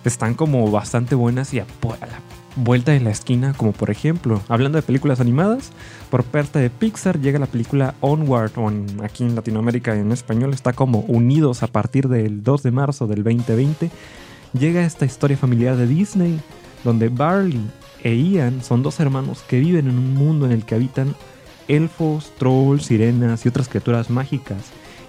están 0.05 0.35
como 0.35 0.70
bastante 0.70 1.14
buenas 1.14 1.53
y 1.55 1.61
a, 1.61 1.62
a 1.64 2.06
la 2.06 2.20
vuelta 2.56 2.93
de 2.93 3.00
la 3.00 3.11
esquina, 3.11 3.53
como 3.55 3.73
por 3.73 3.91
ejemplo, 3.91 4.43
hablando 4.49 4.76
de 4.76 4.82
películas 4.82 5.20
animadas, 5.20 5.70
por 6.11 6.25
parte 6.25 6.58
de 6.58 6.70
Pixar 6.70 7.20
llega 7.20 7.38
la 7.38 7.47
película 7.47 7.94
Onward, 8.00 8.53
aquí 9.03 9.25
en 9.25 9.35
Latinoamérica 9.35 9.94
en 9.94 10.11
español 10.11 10.53
está 10.53 10.73
como 10.73 11.00
Unidos 11.00 11.62
a 11.62 11.67
partir 11.67 12.08
del 12.08 12.43
2 12.43 12.62
de 12.62 12.70
marzo 12.70 13.06
del 13.06 13.23
2020. 13.23 13.91
Llega 14.58 14.85
esta 14.85 15.05
historia 15.05 15.37
familiar 15.37 15.76
de 15.76 15.87
Disney, 15.87 16.41
donde 16.82 17.08
Barley 17.08 17.61
e 18.03 18.14
Ian 18.14 18.62
son 18.62 18.82
dos 18.82 19.00
hermanos 19.00 19.43
que 19.47 19.61
viven 19.61 19.88
en 19.88 19.99
un 19.99 20.14
mundo 20.14 20.47
en 20.47 20.53
el 20.53 20.64
que 20.64 20.76
habitan 20.76 21.14
elfos, 21.69 22.32
trolls, 22.38 22.87
sirenas 22.87 23.44
y 23.44 23.49
otras 23.49 23.69
criaturas 23.69 24.08
mágicas. 24.08 24.58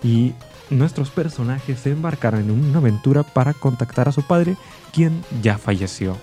Y 0.03 0.33
nuestros 0.69 1.09
personajes 1.09 1.79
se 1.79 1.91
embarcarán 1.91 2.49
en 2.49 2.51
una 2.51 2.79
aventura 2.79 3.23
para 3.23 3.53
contactar 3.53 4.09
a 4.09 4.11
su 4.11 4.23
padre, 4.23 4.57
quien 4.91 5.21
ya 5.41 5.57
falleció. 5.57 6.17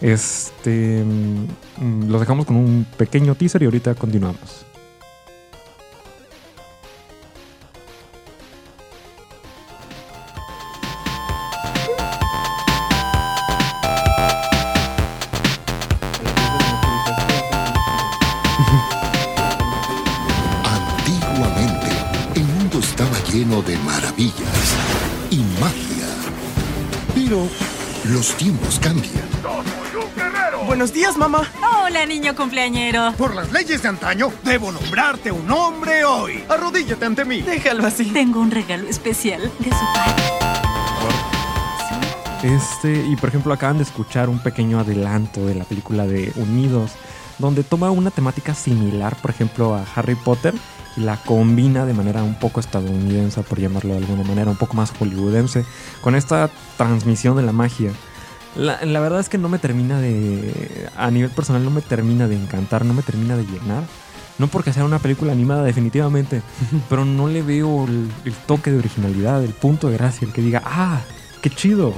Este, 0.00 1.02
mm, 1.04 2.08
los 2.08 2.20
dejamos 2.20 2.46
con 2.46 2.56
un 2.56 2.86
pequeño 2.96 3.34
teaser 3.34 3.62
y 3.62 3.64
ahorita 3.66 3.94
continuamos. 3.94 4.66
Antiguamente, 20.64 21.88
el 22.34 22.44
mundo 22.44 22.78
estaba 22.78 23.18
lleno 23.32 23.62
de 23.62 23.78
maravillas 23.78 24.74
y 25.30 25.38
magia. 25.60 26.08
Pero 27.14 27.48
los 28.04 28.36
tiempos 28.36 28.78
cambian 28.80 29.83
Buenos 30.66 30.92
días, 30.92 31.16
mamá. 31.16 31.42
Hola, 31.62 32.06
niño 32.06 32.34
cumpleañero. 32.34 33.12
Por 33.18 33.34
las 33.34 33.52
leyes 33.52 33.82
de 33.82 33.88
antaño, 33.88 34.32
debo 34.42 34.72
nombrarte 34.72 35.30
un 35.30 35.50
hombre 35.50 36.04
hoy. 36.04 36.42
Arrodíllate 36.48 37.04
ante 37.04 37.24
mí. 37.24 37.42
Déjalo 37.42 37.86
así. 37.86 38.06
Tengo 38.12 38.40
un 38.40 38.50
regalo 38.50 38.88
especial 38.88 39.42
de 39.58 39.70
su 39.70 39.84
padre. 39.94 40.22
Este, 42.42 43.06
y 43.06 43.16
por 43.16 43.28
ejemplo, 43.28 43.52
acaban 43.52 43.78
de 43.78 43.84
escuchar 43.84 44.28
un 44.28 44.38
pequeño 44.38 44.78
adelanto 44.78 45.46
de 45.46 45.54
la 45.54 45.64
película 45.64 46.06
de 46.06 46.32
Unidos, 46.36 46.92
donde 47.38 47.62
toma 47.62 47.90
una 47.90 48.10
temática 48.10 48.54
similar, 48.54 49.16
por 49.16 49.30
ejemplo, 49.30 49.74
a 49.74 49.84
Harry 49.94 50.14
Potter 50.14 50.54
y 50.96 51.00
la 51.00 51.16
combina 51.16 51.86
de 51.86 51.94
manera 51.94 52.22
un 52.22 52.38
poco 52.38 52.60
estadounidense, 52.60 53.42
por 53.42 53.58
llamarlo 53.58 53.92
de 53.92 53.98
alguna 53.98 54.24
manera, 54.24 54.50
un 54.50 54.56
poco 54.56 54.74
más 54.74 54.92
hollywoodense, 54.92 55.64
con 56.00 56.14
esta 56.14 56.50
transmisión 56.76 57.36
de 57.36 57.42
la 57.42 57.52
magia. 57.52 57.92
La, 58.56 59.00
verdad 59.00 59.20
es 59.20 59.28
que 59.28 59.38
no 59.38 59.48
me 59.48 59.58
termina 59.58 60.00
de. 60.00 60.88
A 60.96 61.10
nivel 61.10 61.30
personal, 61.30 61.64
no 61.64 61.70
me 61.70 61.82
termina 61.82 62.28
de 62.28 62.36
encantar, 62.36 62.84
no 62.84 62.94
me 62.94 63.02
termina 63.02 63.36
de 63.36 63.44
llenar. 63.44 63.82
No 64.38 64.48
porque 64.48 64.72
sea 64.72 64.84
una 64.84 64.98
película 64.98 65.32
animada, 65.32 65.62
definitivamente, 65.64 66.42
pero 66.88 67.04
no 67.04 67.28
le 67.28 67.42
veo 67.42 67.86
el, 67.86 68.34
toque 68.46 68.70
de 68.70 68.78
originalidad, 68.78 69.42
el 69.42 69.52
punto 69.52 69.88
de 69.88 69.96
gracia, 69.96 70.26
el 70.26 70.32
que 70.32 70.42
diga, 70.42 70.62
¡ah! 70.64 71.00
¡Qué 71.40 71.50
chido! 71.50 71.94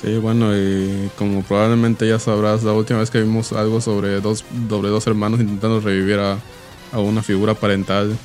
Sí, 0.00 0.16
bueno, 0.18 0.56
y 0.56 1.10
como 1.16 1.42
probablemente 1.42 2.06
ya 2.06 2.18
sabrás, 2.18 2.62
la 2.62 2.72
última 2.72 3.00
vez 3.00 3.10
que 3.10 3.20
vimos 3.20 3.52
algo 3.52 3.80
sobre 3.80 4.20
dos, 4.20 4.44
sobre 4.68 4.90
dos 4.90 5.06
hermanos 5.06 5.40
intentando 5.40 5.80
revivir 5.80 6.20
a, 6.20 6.38
a 6.92 7.00
una 7.00 7.22
figura 7.22 7.54
parental 7.54 8.16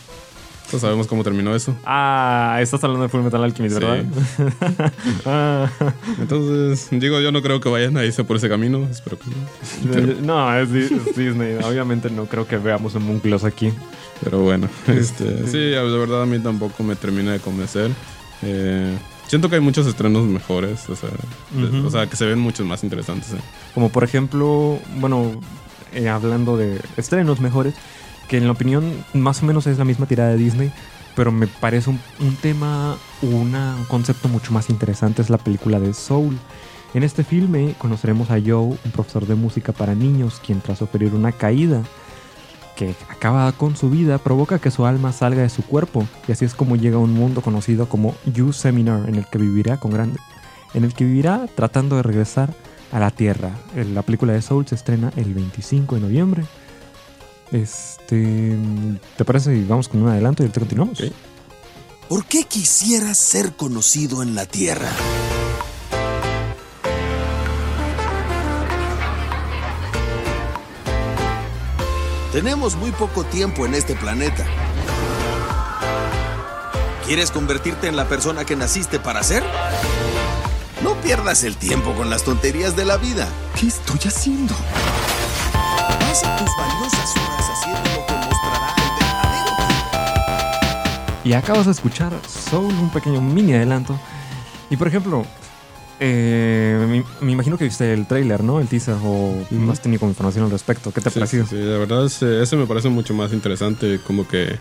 sabemos 0.80 1.08
cómo 1.08 1.24
terminó 1.24 1.56
eso. 1.56 1.76
Ah, 1.86 2.58
estás 2.62 2.84
hablando 2.84 3.04
de 3.04 3.10
Full 3.10 3.22
Metal 3.22 3.44
Alchemist, 3.44 3.80
¿verdad? 3.80 4.06
Ah. 5.26 5.70
Entonces, 6.20 6.88
digo, 6.92 7.20
yo 7.22 7.32
no 7.32 7.42
creo 7.42 7.60
que 7.60 7.70
vayan 7.70 7.96
a 7.98 8.04
irse 8.04 8.24
por 8.24 8.38
ese 8.38 8.50
camino. 8.50 8.88
Espero 8.90 9.18
que 9.20 9.26
no. 9.30 10.14
No, 10.22 10.58
es, 10.58 10.72
Disney. 10.72 11.58
Obviamente 11.64 12.10
no 12.10 12.26
creo 12.26 12.48
que 12.48 12.58
veamos 12.58 12.96
un 12.96 13.04
Munclos 13.04 13.44
aquí. 13.44 13.72
Pero 14.24 14.40
bueno, 14.40 14.70
este, 14.88 15.48
sí, 15.48 15.58
de 15.58 15.98
verdad 15.98 16.24
a 16.24 16.26
mí 16.26 16.40
tampoco 16.40 16.84
me 16.84 16.96
termina 16.96 17.34
de 17.34 17.40
convencer. 17.40 17.92
Eh, 18.42 18.98
siento 19.28 19.50
que 19.50 19.56
hay 19.56 19.62
muchos 19.62 19.86
estrenos 19.88 20.26
mejores, 20.26 20.90
o 20.90 20.96
sea, 20.96 21.10
o 21.86 21.90
sea 21.90 22.08
que 22.08 22.16
se 22.16 22.26
ven 22.26 22.40
muchos 22.40 22.66
más 22.66 22.84
interesantes. 22.84 23.34
Eh. 23.34 23.38
Como 23.74 23.90
por 23.90 24.04
ejemplo, 24.04 24.80
bueno, 24.98 25.40
eh, 25.94 26.10
hablando 26.10 26.58
de 26.58 26.80
estrenos 26.98 27.40
mejores, 27.40 27.76
que 28.28 28.38
en 28.38 28.46
la 28.46 28.52
opinión 28.52 28.92
más 29.14 29.44
o 29.44 29.46
menos 29.46 29.68
es 29.68 29.78
la 29.78 29.86
misma 29.86 30.06
tirada 30.06 30.30
de 30.30 30.38
Disney, 30.38 30.72
pero 31.16 31.32
me 31.32 31.48
parece 31.48 31.90
un, 31.90 32.36
tema, 32.42 32.98
un 33.22 33.56
concepto 33.88 34.28
mucho 34.28 34.52
más 34.52 34.70
interesante 34.70 35.22
es 35.22 35.30
la 35.30 35.38
película 35.38 35.80
de 35.80 35.94
Soul. 35.94 36.38
En 36.94 37.04
este 37.04 37.24
filme 37.24 37.76
conoceremos 37.78 38.30
a 38.30 38.40
Joe, 38.40 38.78
un 38.84 38.92
profesor 38.92 39.26
de 39.26 39.36
música 39.36 39.72
para 39.72 39.96
niños, 39.96 40.42
quien 40.46 40.62
tras 40.62 40.80
sufrir 40.80 41.14
una 41.14 41.32
caída 41.32 41.84
que 42.76 42.96
acaba 43.10 43.52
con 43.52 43.76
su 43.76 43.90
vida, 43.90 44.18
provoca 44.18 44.60
que 44.60 44.72
su 44.72 44.86
alma 44.86 45.12
salga 45.12 45.44
de 45.44 45.50
su 45.50 45.64
cuerpo, 45.64 46.08
y 46.28 46.32
así 46.32 46.46
es 46.46 46.56
como 46.56 46.76
llega 46.76 46.96
a 46.96 47.00
un 47.00 47.14
mundo 47.14 47.42
conocido 47.42 47.88
como 47.88 48.16
You 48.26 48.52
Seminar, 48.52 49.08
en 49.08 49.16
el 49.16 49.28
que 49.28 49.38
vivirá 49.38 49.78
con 49.78 49.92
grande, 49.92 50.20
en 50.74 50.84
el 50.84 50.94
que 50.94 51.06
vivirá 51.06 51.48
tratando 51.56 51.98
de 51.98 52.04
regresar 52.04 52.54
a 52.92 53.00
la 53.00 53.12
Tierra. 53.12 53.52
La 53.94 54.02
película 54.04 54.34
de 54.34 54.42
Soul 54.42 54.68
se 54.68 54.76
estrena 54.76 55.12
el 55.16 55.34
25 55.34 55.96
de 55.96 56.02
noviembre. 56.02 56.44
Este, 57.54 58.58
¿te 59.16 59.26
parece 59.26 59.54
si 59.54 59.64
vamos 59.64 59.88
con 59.88 60.02
un 60.02 60.10
adelanto 60.10 60.42
y 60.42 60.46
ahorita 60.46 60.60
continuamos? 60.60 61.04
¿Por 62.10 62.26
qué 62.26 62.46
quisieras 62.46 63.20
ser 63.20 63.54
conocido 63.54 64.24
en 64.24 64.34
la 64.34 64.48
Tierra? 64.48 64.90
Tenemos 72.32 72.76
muy 72.76 72.92
poco 72.92 73.24
tiempo 73.24 73.68
en 73.68 73.76
este 73.76 73.94
planeta. 73.94 74.44
¿Quieres 77.06 77.30
convertirte 77.30 77.88
en 77.88 77.96
la 77.96 78.08
persona 78.08 78.46
que 78.46 78.56
naciste 78.56 79.00
para 79.00 79.22
ser? 79.22 79.44
No 80.82 80.96
pierdas 81.02 81.44
el 81.44 81.56
tiempo 81.56 81.94
con 81.94 82.10
las 82.10 82.24
tonterías 82.24 82.76
de 82.76 82.86
la 82.86 82.98
vida. 82.98 83.28
¿Qué 83.60 83.68
estoy 83.68 84.00
haciendo? 84.06 84.56
Pasa 86.00 86.36
tus 86.38 86.50
valiosas 86.58 86.83
Y 91.24 91.34
acabas 91.34 91.66
de 91.66 91.72
escuchar 91.72 92.14
Soul, 92.28 92.66
un 92.74 92.90
pequeño 92.90 93.22
mini 93.22 93.54
adelanto. 93.54 93.98
Y 94.70 94.76
por 94.78 94.88
ejemplo, 94.88 95.26
eh, 96.00 96.86
me, 96.90 97.26
me 97.26 97.32
imagino 97.32 97.58
que 97.58 97.64
viste 97.64 97.94
el 97.94 98.08
trailer, 98.08 98.44
¿no? 98.44 98.60
El 98.60 98.68
teaser, 98.68 98.96
o 99.04 99.34
no 99.52 99.72
has 99.72 99.82
tenido 99.82 100.06
información 100.08 100.46
al 100.46 100.52
respecto. 100.52 100.92
¿Qué 100.92 101.00
te 101.00 101.10
ha 101.10 101.12
Sí, 101.12 101.20
parecido? 101.20 101.46
sí, 101.46 101.56
la 101.56 101.78
verdad 101.78 102.06
ese, 102.06 102.42
ese 102.42 102.56
me 102.58 102.66
parece 102.66 102.90
mucho 102.90 103.14
más 103.14 103.32
interesante, 103.32 104.00
como 104.06 104.28
que, 104.28 104.58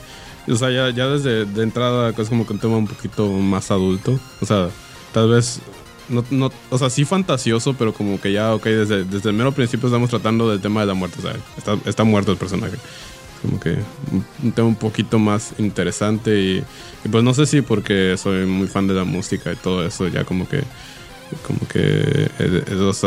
o 0.48 0.54
sea, 0.54 0.70
ya, 0.70 0.90
ya 0.90 1.08
desde 1.08 1.46
de 1.46 1.62
entrada 1.62 2.10
es 2.16 2.28
como 2.28 2.46
que 2.46 2.52
un 2.52 2.58
tema 2.60 2.76
un 2.76 2.86
poquito 2.86 3.26
más 3.28 3.70
adulto, 3.72 4.18
o 4.40 4.46
sea, 4.46 4.68
tal 5.12 5.30
vez, 5.30 5.60
no, 6.08 6.24
no, 6.30 6.52
o 6.70 6.78
sea, 6.78 6.90
sí 6.90 7.04
fantasioso, 7.04 7.74
pero 7.74 7.92
como 7.92 8.20
que 8.20 8.32
ya, 8.32 8.54
ok, 8.54 8.64
desde, 8.64 9.04
desde 9.04 9.30
el 9.30 9.34
mero 9.36 9.50
principio 9.52 9.88
estamos 9.88 10.10
tratando 10.10 10.48
del 10.48 10.60
tema 10.60 10.80
de 10.82 10.86
la 10.86 10.94
muerte, 10.94 11.16
o 11.18 11.22
sea, 11.22 11.34
está, 11.56 11.76
está 11.88 12.04
muerto 12.04 12.30
el 12.30 12.38
personaje. 12.38 12.76
Como 13.42 13.58
que 13.58 13.76
un, 14.42 14.52
tema 14.52 14.68
un 14.68 14.76
poquito 14.76 15.18
más 15.18 15.54
interesante 15.58 16.40
y, 16.40 16.64
pues 17.10 17.24
no 17.24 17.34
sé 17.34 17.44
si 17.46 17.60
porque 17.60 18.16
soy 18.16 18.46
muy 18.46 18.68
fan 18.68 18.86
de 18.86 18.94
la 18.94 19.04
música 19.04 19.52
y 19.52 19.56
todo 19.56 19.84
eso, 19.84 20.06
ya 20.08 20.24
como 20.24 20.48
que 20.48 20.62
como 21.46 21.60
que 21.66 22.30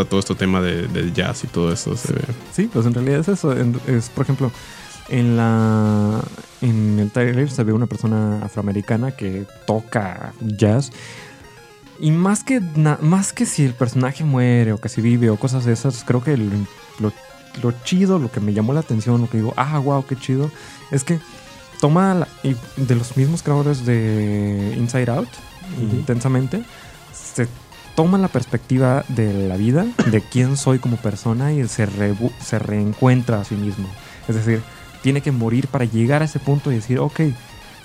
todo 0.09 0.19
este 0.19 0.35
tema 0.35 0.59
de- 0.59 1.11
jazz 1.13 1.43
y 1.43 1.47
todo 1.47 1.71
eso 1.71 1.95
se 1.95 2.11
ve 2.13 2.21
Sí, 2.53 2.69
pues 2.73 2.85
en 2.87 2.93
realidad 2.95 3.19
es 3.19 3.27
eso. 3.27 3.53
Es, 3.53 4.09
por 4.09 4.23
ejemplo, 4.23 4.51
en 5.09 5.37
la 5.37 6.21
en 6.61 6.97
el 6.99 7.11
trailer 7.11 7.49
se 7.51 7.63
ve 7.63 7.71
una 7.71 7.85
persona 7.85 8.39
afroamericana 8.43 9.11
que 9.11 9.45
toca 9.67 10.33
jazz. 10.41 10.91
Y 11.99 12.11
más 12.11 12.43
que, 12.43 12.59
na- 12.75 12.97
más 13.01 13.31
que 13.31 13.45
si 13.45 13.63
el 13.63 13.73
personaje 13.73 14.23
muere 14.25 14.73
o 14.73 14.79
que 14.79 14.89
si 14.89 15.01
vive 15.01 15.29
o 15.29 15.37
cosas 15.37 15.63
de 15.63 15.73
esas, 15.73 16.03
creo 16.03 16.21
que 16.23 16.35
lo, 16.35 16.49
lo- 16.99 17.13
lo 17.61 17.71
chido, 17.83 18.19
lo 18.19 18.31
que 18.31 18.39
me 18.39 18.53
llamó 18.53 18.73
la 18.73 18.79
atención, 18.81 19.21
lo 19.21 19.29
que 19.29 19.37
digo, 19.37 19.53
ah, 19.57 19.77
wow, 19.79 20.05
qué 20.05 20.15
chido, 20.15 20.49
es 20.91 21.03
que 21.03 21.19
toma 21.79 22.13
la- 22.13 22.27
y 22.43 22.55
de 22.77 22.95
los 22.95 23.17
mismos 23.17 23.43
creadores 23.43 23.85
de 23.85 24.75
Inside 24.77 25.11
Out, 25.11 25.29
intensamente, 25.91 26.63
se 27.13 27.47
toma 27.95 28.17
la 28.17 28.27
perspectiva 28.27 29.03
de 29.07 29.47
la 29.47 29.57
vida, 29.57 29.85
de 30.11 30.21
quién 30.21 30.57
soy 30.57 30.79
como 30.79 30.97
persona 30.97 31.53
y 31.53 31.67
se 31.67 31.85
reencuentra 32.59 33.41
a 33.41 33.45
sí 33.45 33.55
mismo. 33.55 33.89
Es 34.27 34.35
decir, 34.35 34.61
tiene 35.01 35.21
que 35.21 35.31
morir 35.31 35.67
para 35.67 35.85
llegar 35.85 36.21
a 36.21 36.25
ese 36.25 36.39
punto 36.39 36.71
y 36.71 36.75
decir, 36.75 36.99
ok, 36.99 37.19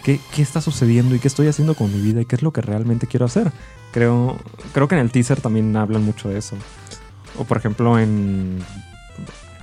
¿qué, 0.04 0.20
qué 0.34 0.42
está 0.42 0.60
sucediendo 0.60 1.14
y 1.14 1.18
qué 1.20 1.28
estoy 1.28 1.48
haciendo 1.48 1.74
con 1.74 1.92
mi 1.92 2.00
vida 2.00 2.20
y 2.20 2.24
qué 2.24 2.36
es 2.36 2.42
lo 2.42 2.52
que 2.52 2.60
realmente 2.60 3.06
quiero 3.06 3.26
hacer? 3.26 3.52
Creo, 3.92 4.36
creo 4.72 4.88
que 4.88 4.94
en 4.94 5.00
el 5.02 5.10
teaser 5.10 5.40
también 5.40 5.76
hablan 5.76 6.04
mucho 6.04 6.28
de 6.28 6.38
eso. 6.38 6.56
O 7.38 7.44
por 7.44 7.56
ejemplo 7.58 7.98
en 7.98 8.58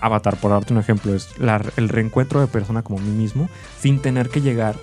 Avatar, 0.01 0.37
por 0.37 0.51
darte 0.51 0.73
un 0.73 0.79
ejemplo, 0.79 1.13
es 1.13 1.29
la- 1.39 1.61
el 1.77 1.89
reencuentro 1.89 2.39
de 2.39 2.47
persona 2.47 2.83
como 2.83 2.99
mí 2.99 3.11
mismo 3.11 3.49
sin 3.81 3.99
tener 4.01 4.29
que 4.29 4.41
llegar 4.41 4.75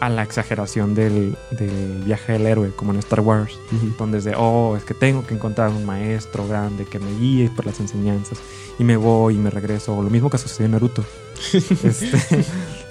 a 0.00 0.08
la 0.08 0.22
exageración 0.22 0.94
del, 0.94 1.36
del 1.50 2.02
viaje 2.04 2.34
del 2.34 2.46
héroe, 2.46 2.70
como 2.76 2.92
en 2.92 3.00
Star 3.00 3.20
Wars, 3.20 3.58
donde 3.98 4.18
es 4.18 4.24
de, 4.24 4.34
oh, 4.36 4.76
es 4.76 4.84
que 4.84 4.94
tengo 4.94 5.26
que 5.26 5.34
encontrar 5.34 5.70
un 5.70 5.84
maestro 5.84 6.46
grande 6.46 6.84
que 6.84 7.00
me 7.00 7.12
guíe 7.18 7.50
por 7.50 7.66
las 7.66 7.80
enseñanzas, 7.80 8.38
y 8.78 8.84
me 8.84 8.96
voy 8.96 9.34
y 9.34 9.38
me 9.38 9.50
regreso, 9.50 10.00
lo 10.00 10.08
mismo 10.08 10.30
que 10.30 10.38
sucedió 10.38 10.66
en 10.66 10.72
Naruto, 10.72 11.04
este, 11.52 12.44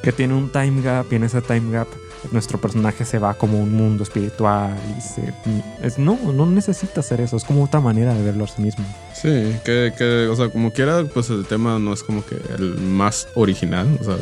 que 0.03 0.11
tiene 0.11 0.33
un 0.33 0.49
time 0.49 0.81
gap, 0.81 1.05
y 1.11 1.15
en 1.15 1.23
ese 1.23 1.41
time 1.41 1.71
gap 1.71 1.87
nuestro 2.31 2.59
personaje 2.59 3.05
se 3.05 3.19
va 3.19 3.33
como 3.35 3.59
un 3.59 3.73
mundo 3.73 4.03
espiritual, 4.03 4.75
y 4.97 5.01
se, 5.01 5.33
es, 5.81 5.97
no, 5.99 6.17
no 6.33 6.45
necesita 6.45 6.99
hacer 7.01 7.21
eso, 7.21 7.37
es 7.37 7.43
como 7.43 7.63
otra 7.63 7.79
manera 7.79 8.13
de 8.13 8.23
verlo 8.23 8.43
a 8.43 8.47
sí 8.47 8.61
mismo. 8.61 8.83
Sí, 9.13 9.55
que, 9.63 9.93
que, 9.97 10.27
o 10.27 10.35
sea, 10.35 10.49
como 10.49 10.71
quiera, 10.71 11.03
pues 11.13 11.29
el 11.29 11.45
tema 11.45 11.79
no 11.79 11.93
es 11.93 12.03
como 12.03 12.25
que 12.25 12.35
el 12.57 12.75
más 12.79 13.27
original, 13.35 13.87
o 14.01 14.03
sea, 14.03 14.15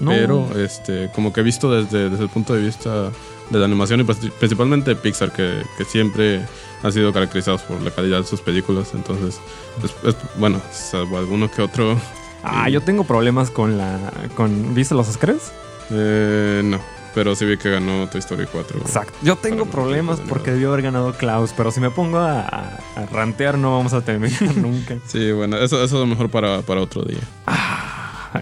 No, 0.00 0.10
pero 0.12 0.48
este, 0.58 1.10
como 1.14 1.32
que 1.32 1.40
he 1.40 1.44
visto 1.44 1.70
desde, 1.70 2.08
desde 2.10 2.24
el 2.24 2.30
punto 2.30 2.54
de 2.54 2.62
vista 2.62 3.10
de 3.50 3.58
la 3.58 3.64
animación 3.66 4.00
y 4.00 4.04
pues, 4.04 4.18
principalmente 4.38 4.94
Pixar, 4.96 5.32
que, 5.32 5.62
que 5.76 5.84
siempre 5.84 6.40
han 6.82 6.92
sido 6.92 7.12
caracterizados 7.12 7.60
por 7.62 7.80
la 7.82 7.90
calidad 7.90 8.18
de 8.20 8.24
sus 8.26 8.40
películas, 8.40 8.88
entonces, 8.94 9.38
es- 9.84 10.08
es- 10.08 10.16
bueno, 10.38 10.60
salvo 10.72 11.18
alguno 11.18 11.50
que 11.50 11.60
otro, 11.62 11.96
Ah, 12.42 12.70
yo 12.70 12.80
tengo 12.80 13.04
problemas 13.04 13.50
con 13.50 13.76
la, 13.76 13.98
con, 14.34 14.74
¿viste 14.74 14.94
los 14.94 15.08
Oscars? 15.10 15.52
eh, 15.90 16.62
no, 16.64 16.78
pero 17.14 17.34
sí 17.34 17.44
vi 17.44 17.56
que 17.56 17.70
ganó 17.70 18.08
Toy 18.08 18.18
Story 18.20 18.46
4. 18.50 18.78
Exacto. 18.80 19.12
Yo 19.22 19.36
tengo 19.36 19.66
problemas 19.66 20.20
porque 20.28 20.50
debió 20.52 20.68
haber 20.68 20.82
ganado 20.82 21.12
Klaus, 21.14 21.52
pero 21.56 21.70
si 21.70 21.80
me 21.80 21.90
pongo 21.90 22.18
a, 22.18 22.78
rantear 23.12 23.58
no 23.58 23.76
vamos 23.76 23.92
a 23.92 24.00
terminar 24.02 24.40
nunca. 24.56 24.96
Sí, 25.06 25.32
bueno, 25.32 25.56
eso, 25.58 25.76
eso 25.82 25.96
es 25.96 26.00
lo 26.00 26.06
mejor 26.06 26.28
para, 26.30 26.62
para 26.62 26.80
otro 26.80 27.02
día. 27.02 27.20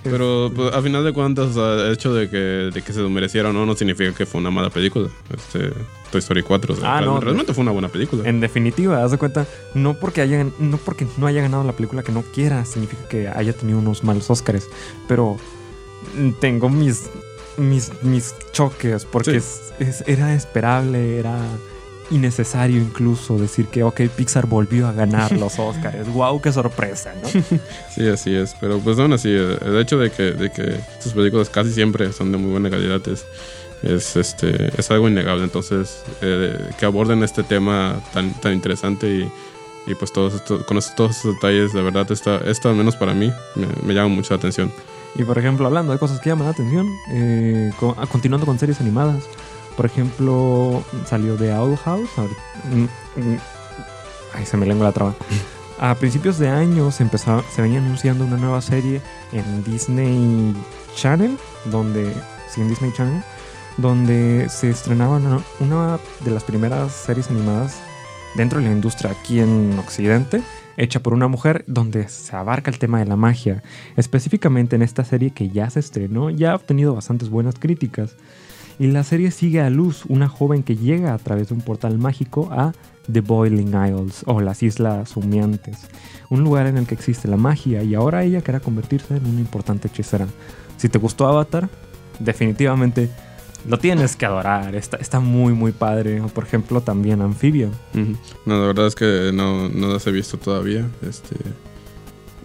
Pero 0.03 0.53
pues, 0.55 0.75
a 0.75 0.83
final 0.83 1.03
de 1.03 1.15
cuentas, 1.15 1.47
o 1.47 1.53
sea, 1.55 1.87
el 1.87 1.93
hecho 1.95 2.13
de 2.13 2.29
que, 2.29 2.37
de 2.37 2.83
que 2.83 2.93
se 2.93 3.01
lo 3.01 3.09
mereciera 3.09 3.49
o 3.49 3.53
no, 3.55 3.65
no 3.65 3.75
significa 3.75 4.13
que 4.13 4.27
fue 4.27 4.39
una 4.41 4.51
mala 4.51 4.69
película. 4.69 5.09
Este, 5.35 5.71
Toy 6.11 6.19
Story 6.19 6.43
4. 6.43 6.75
o 6.75 6.77
sea, 6.77 6.99
Ah, 6.99 7.01
no. 7.01 7.13
real- 7.13 7.23
realmente 7.23 7.55
fue 7.55 7.63
una 7.63 7.73
buena 7.73 7.89
película. 7.89 8.29
En 8.29 8.39
definitiva, 8.41 9.03
haz 9.03 9.13
de 9.13 9.19
cuenta, 9.19 9.47
no 9.75 9.95
porque 9.95 10.21
haya, 10.21 10.45
no 10.59 10.77
porque 10.77 11.07
no 11.17 11.27
haya 11.27 11.41
ganado 11.41 11.65
la 11.65 11.73
película 11.73 12.03
que 12.03 12.13
no 12.13 12.21
quiera, 12.23 12.67
significa 12.67 13.09
que 13.09 13.29
haya 13.29 13.55
tenido 13.55 13.79
unos 13.79 14.05
malos 14.05 14.29
Oscars. 14.29 14.67
Pero 15.09 15.39
mm, 16.19 16.33
tengo 16.39 16.69
mis, 16.69 17.09
mis, 17.59 17.91
mis 18.03 18.35
choques, 18.53 19.05
porque 19.05 19.33
Sí. 19.33 19.37
es- 19.37 19.73
es- 19.79 20.05
era 20.07 20.33
esperable, 20.35 21.19
era 21.19 21.39
innecesario 22.11 22.79
incluso 22.81 23.37
decir 23.37 23.67
que, 23.67 23.83
ok, 23.83 24.01
Pixar 24.17 24.47
volvió 24.47 24.89
a 24.89 24.93
ganar 24.93 25.31
los 25.33 25.59
Oscars. 25.59 26.09
wow, 26.13 26.41
qué 26.41 26.51
sorpresa, 26.53 27.13
¿no? 27.23 27.29
Sí, 27.95 28.09
así 28.09 28.35
es. 28.35 28.55
Pero 28.61 28.79
pues 28.79 28.99
aún 28.99 29.13
así, 29.13 29.29
el 29.29 29.59
el 29.65 29.79
hecho 29.79 29.99
de 29.99 30.11
que, 30.11 30.33
de 30.33 30.51
que 30.51 30.81
sus 31.01 31.13
películas 31.13 31.51
casi 31.51 31.73
siempre 31.73 32.13
son 32.13 32.33
de 32.33 32.39
muy 32.39 32.51
buena 32.51 32.71
calidad 32.71 33.07
es, 33.09 33.27
es, 33.83 34.17
este, 34.17 34.73
es 34.79 34.91
algo 34.91 35.07
innegable. 35.09 35.45
Entonces, 35.45 36.03
eh, 36.23 36.57
que 36.79 36.87
aborden 36.87 37.23
este 37.23 37.43
tema 37.43 38.01
tan, 38.15 38.33
tan 38.41 38.55
interesante 38.55 39.07
y, 39.07 39.31
y 39.91 39.95
pues 39.95 40.11
todos 40.13 40.35
estos, 40.35 40.65
con 40.65 40.79
todos 40.97 41.17
estos 41.17 41.35
detalles, 41.35 41.73
de 41.75 41.83
verdad, 41.83 42.11
esta, 42.11 42.39
esto 42.39 42.71
al 42.71 42.77
menos 42.77 42.97
para 42.97 43.13
mí 43.13 43.31
me, 43.55 43.67
me 43.85 43.93
llama 43.95 44.09
mucho 44.09 44.33
la 44.33 44.39
atención. 44.39 44.73
Y 45.15 45.25
por 45.25 45.39
ejemplo, 45.39 45.67
hablando 45.67 45.93
de 45.93 45.99
cosas 45.99 46.21
que 46.21 46.31
llaman 46.31 46.47
la 46.47 46.53
atención, 46.53 46.87
eh, 47.11 47.73
ah, 47.97 48.07
continuando 48.07 48.47
con 48.47 48.59
series 48.59 48.81
animadas, 48.81 49.25
por 49.77 49.87
ejemplo, 49.87 50.83
salió 51.07 51.37
The 51.37 51.53
Owl 51.55 51.77
House. 51.77 52.09
ver, 52.17 52.31
mm, 52.73 52.83
mm, 52.83 53.39
Ay, 54.35 54.45
se 54.45 54.57
me 54.57 54.67
lengua 54.67 54.87
la 54.87 54.93
traba. 54.93 55.15
A 55.79 55.95
principios 55.95 56.39
de 56.39 56.49
año 56.49 56.91
se, 56.91 57.05
empezó, 57.05 57.45
se 57.55 57.63
venía 57.63 57.79
anunciando 57.79 58.25
una 58.25 58.37
nueva 58.37 58.61
serie 58.61 59.01
en 59.33 59.63
Disney 59.65 60.55
Channel, 60.97 61.39
donde, 61.67 62.13
sí, 62.53 62.61
en 62.61 62.69
Disney 62.69 62.93
Channel, 62.93 63.23
donde 63.77 64.49
se 64.49 64.71
estrenaba 64.71 65.17
una, 65.17 65.41
una 65.61 65.99
de 66.21 66.31
las 66.33 66.43
primeras 66.43 66.93
series 66.93 67.31
animadas 67.31 67.77
dentro 68.35 68.59
de 68.59 68.67
la 68.67 68.73
industria 68.73 69.13
aquí 69.13 69.41
en 69.41 69.79
Occidente, 69.79 70.43
hecha 70.79 71.01
por 71.01 71.13
una 71.13 71.29
mujer, 71.29 71.65
donde 71.67 72.09
se 72.09 72.35
abarca 72.35 72.71
el 72.71 72.79
tema 72.79 73.01
de 73.01 73.05
la 73.05 73.17
magia. 73.17 73.63
Específicamente 73.97 74.77
en 74.77 74.83
esta 74.83 75.05
serie 75.05 75.31
que 75.31 75.51
ya 75.51 75.69
se 75.69 75.81
estrenó, 75.81 76.31
ya 76.31 76.53
ha 76.53 76.57
obtenido 76.57 76.95
bastantes 76.95 77.29
buenas 77.29 77.57
críticas. 77.59 78.17
Y 78.79 78.87
la 78.87 79.03
serie 79.03 79.33
sigue 79.33 79.61
a 79.61 79.71
Luz, 79.71 80.05
una 80.07 80.29
joven 80.29 80.63
que 80.63 80.77
llega 80.77 81.13
a 81.13 81.19
través 81.19 81.49
de 81.49 81.55
un 81.55 81.61
portal 81.61 81.99
mágico 81.99 82.49
a 82.53 82.73
The 83.13 83.21
Boiling 83.21 83.69
Isles 83.69 84.23
o 84.27 84.41
las 84.41 84.63
Islas 84.63 85.17
Humeantes, 85.17 85.89
un 86.31 86.45
lugar 86.45 86.67
en 86.69 86.77
el 86.77 86.87
que 86.87 86.95
existe 86.95 87.27
la 87.27 87.37
magia 87.37 87.83
y 87.83 87.95
ahora 87.95 88.23
ella 88.23 88.43
querrá 88.43 88.61
convertirse 88.61 89.17
en 89.17 89.27
una 89.27 89.41
importante 89.41 89.89
hechicera. 89.89 90.29
Si 90.77 90.89
te 90.89 90.99
gustó 90.99 91.27
Avatar, 91.27 91.69
definitivamente 92.21 93.11
lo 93.67 93.79
tienes 93.79 94.17
que 94.17 94.27
adorar. 94.27 94.75
Está, 94.75 94.97
está 94.99 95.21
muy, 95.21 95.53
muy 95.53 95.73
padre. 95.73 96.23
Por 96.35 96.45
ejemplo, 96.45 96.81
también. 96.81 97.21
Ujú. 97.21 98.17
No, 98.47 98.61
la 98.61 98.67
verdad 98.67 98.87
es 98.87 98.95
que 98.95 99.31
no, 99.33 99.69
no 99.69 99.93
las 99.93 100.07
he 100.07 100.13
visto 100.13 100.39
todavía. 100.39 100.89
Este, 101.03 101.37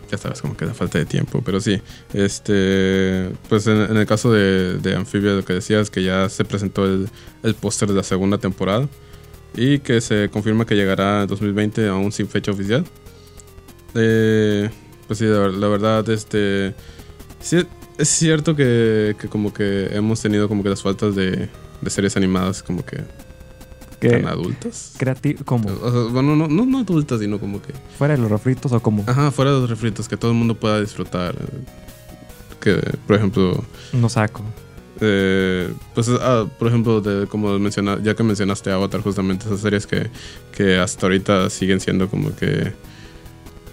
ya 0.09 0.17
sabes, 0.17 0.41
como 0.41 0.55
que 0.55 0.65
da 0.65 0.73
falta 0.73 0.99
de 0.99 1.05
tiempo, 1.05 1.41
pero 1.43 1.59
sí. 1.59 1.81
Este, 2.13 3.31
pues 3.49 3.67
en, 3.67 3.95
el 3.95 4.05
caso 4.05 4.31
de, 4.31 4.77
de 4.79 4.95
Amphibia, 4.95 5.33
lo 5.33 5.45
que 5.45 5.53
decías, 5.53 5.89
que 5.89 6.03
ya 6.03 6.29
se 6.29 6.45
presentó 6.45 6.85
el, 6.85 7.09
el 7.43 7.55
póster 7.55 7.89
de 7.89 7.95
la 7.95 8.03
segunda 8.03 8.37
temporada 8.37 8.87
y 9.55 9.79
que 9.79 10.01
se 10.01 10.29
confirma 10.29 10.65
que 10.65 10.75
llegará 10.75 11.23
en 11.23 11.27
2020 11.27 11.87
aún 11.87 12.11
sin 12.11 12.27
fecha 12.27 12.51
oficial. 12.51 12.85
Eh, 13.95 14.69
pues 15.07 15.19
sí, 15.19 15.25
la, 15.25 15.47
la 15.49 15.67
verdad, 15.67 16.07
este, 16.09 16.73
sí, 17.39 17.65
es 17.97 18.09
cierto 18.09 18.55
que, 18.55 19.15
que 19.19 19.27
como 19.27 19.53
que 19.53 19.89
hemos 19.95 20.21
tenido 20.21 20.47
como 20.47 20.63
que 20.63 20.69
las 20.69 20.81
faltas 20.81 21.15
de, 21.15 21.49
de 21.81 21.89
series 21.89 22.15
animadas 22.17 22.63
como 22.63 22.83
que 22.85 23.03
tan 24.09 24.27
adultas. 24.27 24.93
creativo, 24.97 25.43
como 25.45 25.69
O 25.69 25.91
sea, 25.91 26.01
bueno, 26.11 26.35
no, 26.35 26.47
no, 26.47 26.65
no 26.65 26.79
adultas, 26.79 27.19
sino 27.19 27.39
como 27.39 27.61
que. 27.61 27.73
fuera 27.97 28.15
de 28.15 28.21
los 28.21 28.29
refritos 28.29 28.71
o 28.71 28.79
como 28.81 29.03
Ajá, 29.07 29.31
fuera 29.31 29.51
de 29.53 29.59
los 29.61 29.69
refritos, 29.69 30.07
que 30.07 30.17
todo 30.17 30.31
el 30.31 30.37
mundo 30.37 30.55
pueda 30.59 30.79
disfrutar. 30.81 31.35
Que, 32.59 32.75
por 33.07 33.15
ejemplo, 33.15 33.63
no 33.91 34.09
saco. 34.09 34.43
eh, 35.01 35.73
pues, 35.93 36.09
ah, 36.09 36.45
por 36.57 36.67
ejemplo, 36.67 37.01
de, 37.01 37.27
como 37.27 37.57
menciona, 37.59 37.99
ya 38.01 38.15
que 38.15 38.23
mencionaste 38.23 38.71
Avatar, 38.71 39.01
justamente 39.01 39.45
esas 39.45 39.59
series 39.59 39.85
que, 39.87 40.09
que 40.55 40.77
hasta 40.77 41.05
ahorita 41.05 41.49
siguen 41.49 41.79
siendo 41.79 42.09
como 42.09 42.35
que. 42.35 42.73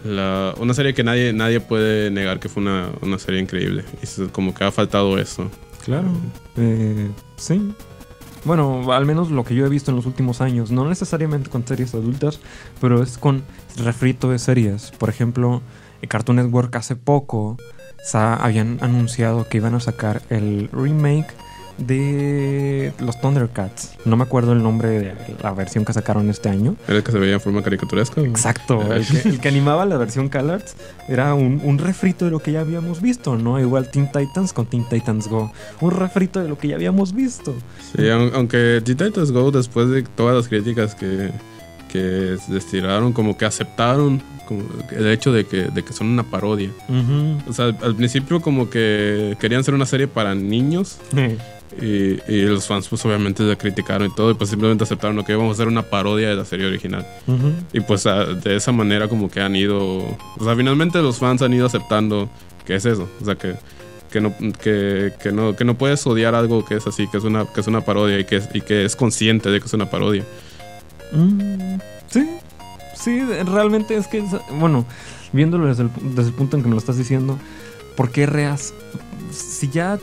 La, 0.04 0.54
una 0.58 0.74
serie 0.74 0.94
que 0.94 1.04
nadie, 1.04 1.32
nadie 1.32 1.60
puede 1.60 2.10
negar 2.10 2.40
que 2.40 2.48
fue 2.48 2.62
una, 2.62 2.90
una 3.02 3.18
serie 3.18 3.40
increíble. 3.40 3.84
Y 4.02 4.28
como 4.28 4.54
que 4.54 4.64
ha 4.64 4.72
faltado 4.72 5.18
eso. 5.18 5.50
Claro. 5.84 6.08
Eh, 6.56 7.10
sí. 7.36 7.72
Bueno, 8.44 8.92
al 8.92 9.04
menos 9.04 9.30
lo 9.30 9.44
que 9.44 9.54
yo 9.54 9.66
he 9.66 9.68
visto 9.68 9.90
en 9.90 9.96
los 9.96 10.06
últimos 10.06 10.40
años, 10.40 10.70
no 10.70 10.88
necesariamente 10.88 11.50
con 11.50 11.66
series 11.66 11.94
adultas, 11.94 12.40
pero 12.80 13.02
es 13.02 13.18
con 13.18 13.44
refrito 13.76 14.30
de 14.30 14.38
series. 14.38 14.92
Por 14.92 15.10
ejemplo, 15.10 15.60
eh, 16.00 16.06
Cartoon 16.06 16.36
Network 16.36 16.74
hace 16.76 16.96
poco 16.96 17.58
habían 18.14 18.78
anunciado 18.80 19.46
que 19.48 19.58
iban 19.58 19.74
a 19.74 19.80
sacar 19.80 20.22
el 20.30 20.70
remake 20.72 21.34
de 21.78 22.92
los 23.00 23.20
Thundercats. 23.20 23.92
No 24.04 24.16
me 24.16 24.24
acuerdo 24.24 24.52
el 24.52 24.62
nombre 24.62 24.88
de 24.90 25.14
la 25.42 25.52
versión 25.52 25.84
que 25.84 25.92
sacaron 25.92 26.28
este 26.30 26.48
año. 26.48 26.76
Era 26.86 26.98
el 26.98 27.02
que 27.02 27.12
se 27.12 27.18
veía 27.18 27.34
en 27.34 27.40
forma 27.40 27.62
caricaturesca. 27.62 28.20
Exacto, 28.20 28.80
el 28.92 29.06
que, 29.06 29.28
el 29.28 29.40
que 29.40 29.48
animaba 29.48 29.86
la 29.86 29.96
versión 29.96 30.28
Colors 30.28 30.74
era 31.08 31.34
un, 31.34 31.60
un 31.64 31.78
refrito 31.78 32.24
de 32.24 32.30
lo 32.30 32.40
que 32.40 32.52
ya 32.52 32.60
habíamos 32.60 33.00
visto, 33.00 33.36
¿no? 33.36 33.58
Igual 33.60 33.90
Teen 33.90 34.10
Titans 34.12 34.52
con 34.52 34.66
Teen 34.66 34.84
Titans 34.88 35.28
Go. 35.28 35.52
Un 35.80 35.90
refrito 35.90 36.40
de 36.42 36.48
lo 36.48 36.58
que 36.58 36.68
ya 36.68 36.76
habíamos 36.76 37.14
visto. 37.14 37.54
Sí, 37.96 38.02
aun- 38.08 38.32
aunque 38.34 38.80
Teen 38.84 38.98
Titans 38.98 39.32
Go, 39.32 39.50
después 39.50 39.88
de 39.90 40.02
todas 40.02 40.36
las 40.36 40.48
críticas 40.48 40.94
que, 40.94 41.30
que 41.92 42.36
tiraron, 42.70 43.12
como 43.12 43.36
que 43.36 43.44
aceptaron 43.44 44.22
como 44.46 44.62
el 44.90 45.06
hecho 45.08 45.32
de 45.32 45.46
que, 45.46 45.62
de 45.64 45.84
que 45.84 45.92
son 45.92 46.08
una 46.08 46.24
parodia. 46.24 46.70
O 47.48 47.52
sea, 47.52 47.66
al, 47.66 47.78
al 47.82 47.94
principio 47.94 48.40
como 48.40 48.68
que 48.68 49.36
querían 49.40 49.62
ser 49.62 49.74
una 49.74 49.86
serie 49.86 50.08
para 50.08 50.34
niños 50.34 50.98
y, 51.80 52.18
y 52.32 52.42
los 52.46 52.66
fans 52.66 52.88
pues 52.88 53.04
obviamente 53.04 53.42
la 53.42 53.56
criticaron 53.56 54.08
y 54.10 54.14
todo 54.14 54.30
y 54.30 54.34
pues 54.34 54.50
simplemente 54.50 54.84
aceptaron 54.84 55.22
que 55.24 55.32
íbamos 55.32 55.50
a 55.50 55.54
hacer 55.54 55.68
una 55.68 55.82
parodia 55.82 56.28
de 56.30 56.36
la 56.36 56.44
serie 56.44 56.66
original. 56.66 57.06
Ujú. 57.26 57.52
Y 57.72 57.80
pues 57.80 58.06
a- 58.06 58.24
de 58.26 58.56
esa 58.56 58.72
manera 58.72 59.08
como 59.08 59.30
que 59.30 59.40
han 59.40 59.54
ido, 59.54 59.78
o 59.78 60.44
sea, 60.44 60.56
finalmente 60.56 61.00
los 61.00 61.18
fans 61.18 61.42
han 61.42 61.52
ido 61.54 61.66
aceptando 61.66 62.28
que 62.66 62.74
es 62.76 62.84
eso, 62.86 63.08
o 63.20 63.24
sea, 63.24 63.34
que, 63.36 63.54
que, 64.10 64.20
no, 64.20 64.34
que, 64.62 65.12
que 65.22 65.32
no, 65.32 65.54
que 65.56 65.64
no 65.64 65.76
puedes 65.78 66.04
odiar 66.06 66.34
algo 66.34 66.64
que 66.64 66.74
es 66.76 66.86
así, 66.86 67.06
que 67.08 67.18
es 67.18 67.24
una, 67.24 67.46
que 67.46 67.60
es 67.60 67.66
una 67.66 67.80
parodia 67.82 68.18
y 68.18 68.24
que 68.24 68.36
es, 68.36 68.48
y 68.52 68.60
que 68.60 68.84
es 68.84 68.96
consciente 68.96 69.50
de 69.50 69.60
que 69.60 69.66
es 69.66 69.72
una 69.72 69.88
parodia. 69.90 70.24
Mm, 71.12 71.78
sí, 72.08 72.28
sí, 72.94 73.20
realmente 73.44 73.96
es 73.96 74.06
que, 74.06 74.22
bueno, 74.58 74.86
viéndolo 75.32 75.66
desde 75.66 75.84
el, 75.84 75.90
desde 76.14 76.30
el 76.30 76.34
punto 76.34 76.56
en 76.56 76.62
que 76.62 76.68
me 76.68 76.74
lo 76.74 76.78
estás 76.80 76.98
diciendo, 76.98 77.38
¿por 77.96 78.10
qué 78.10 78.26
reas? 78.26 78.72
Si 79.32 79.68
ya 79.68 79.98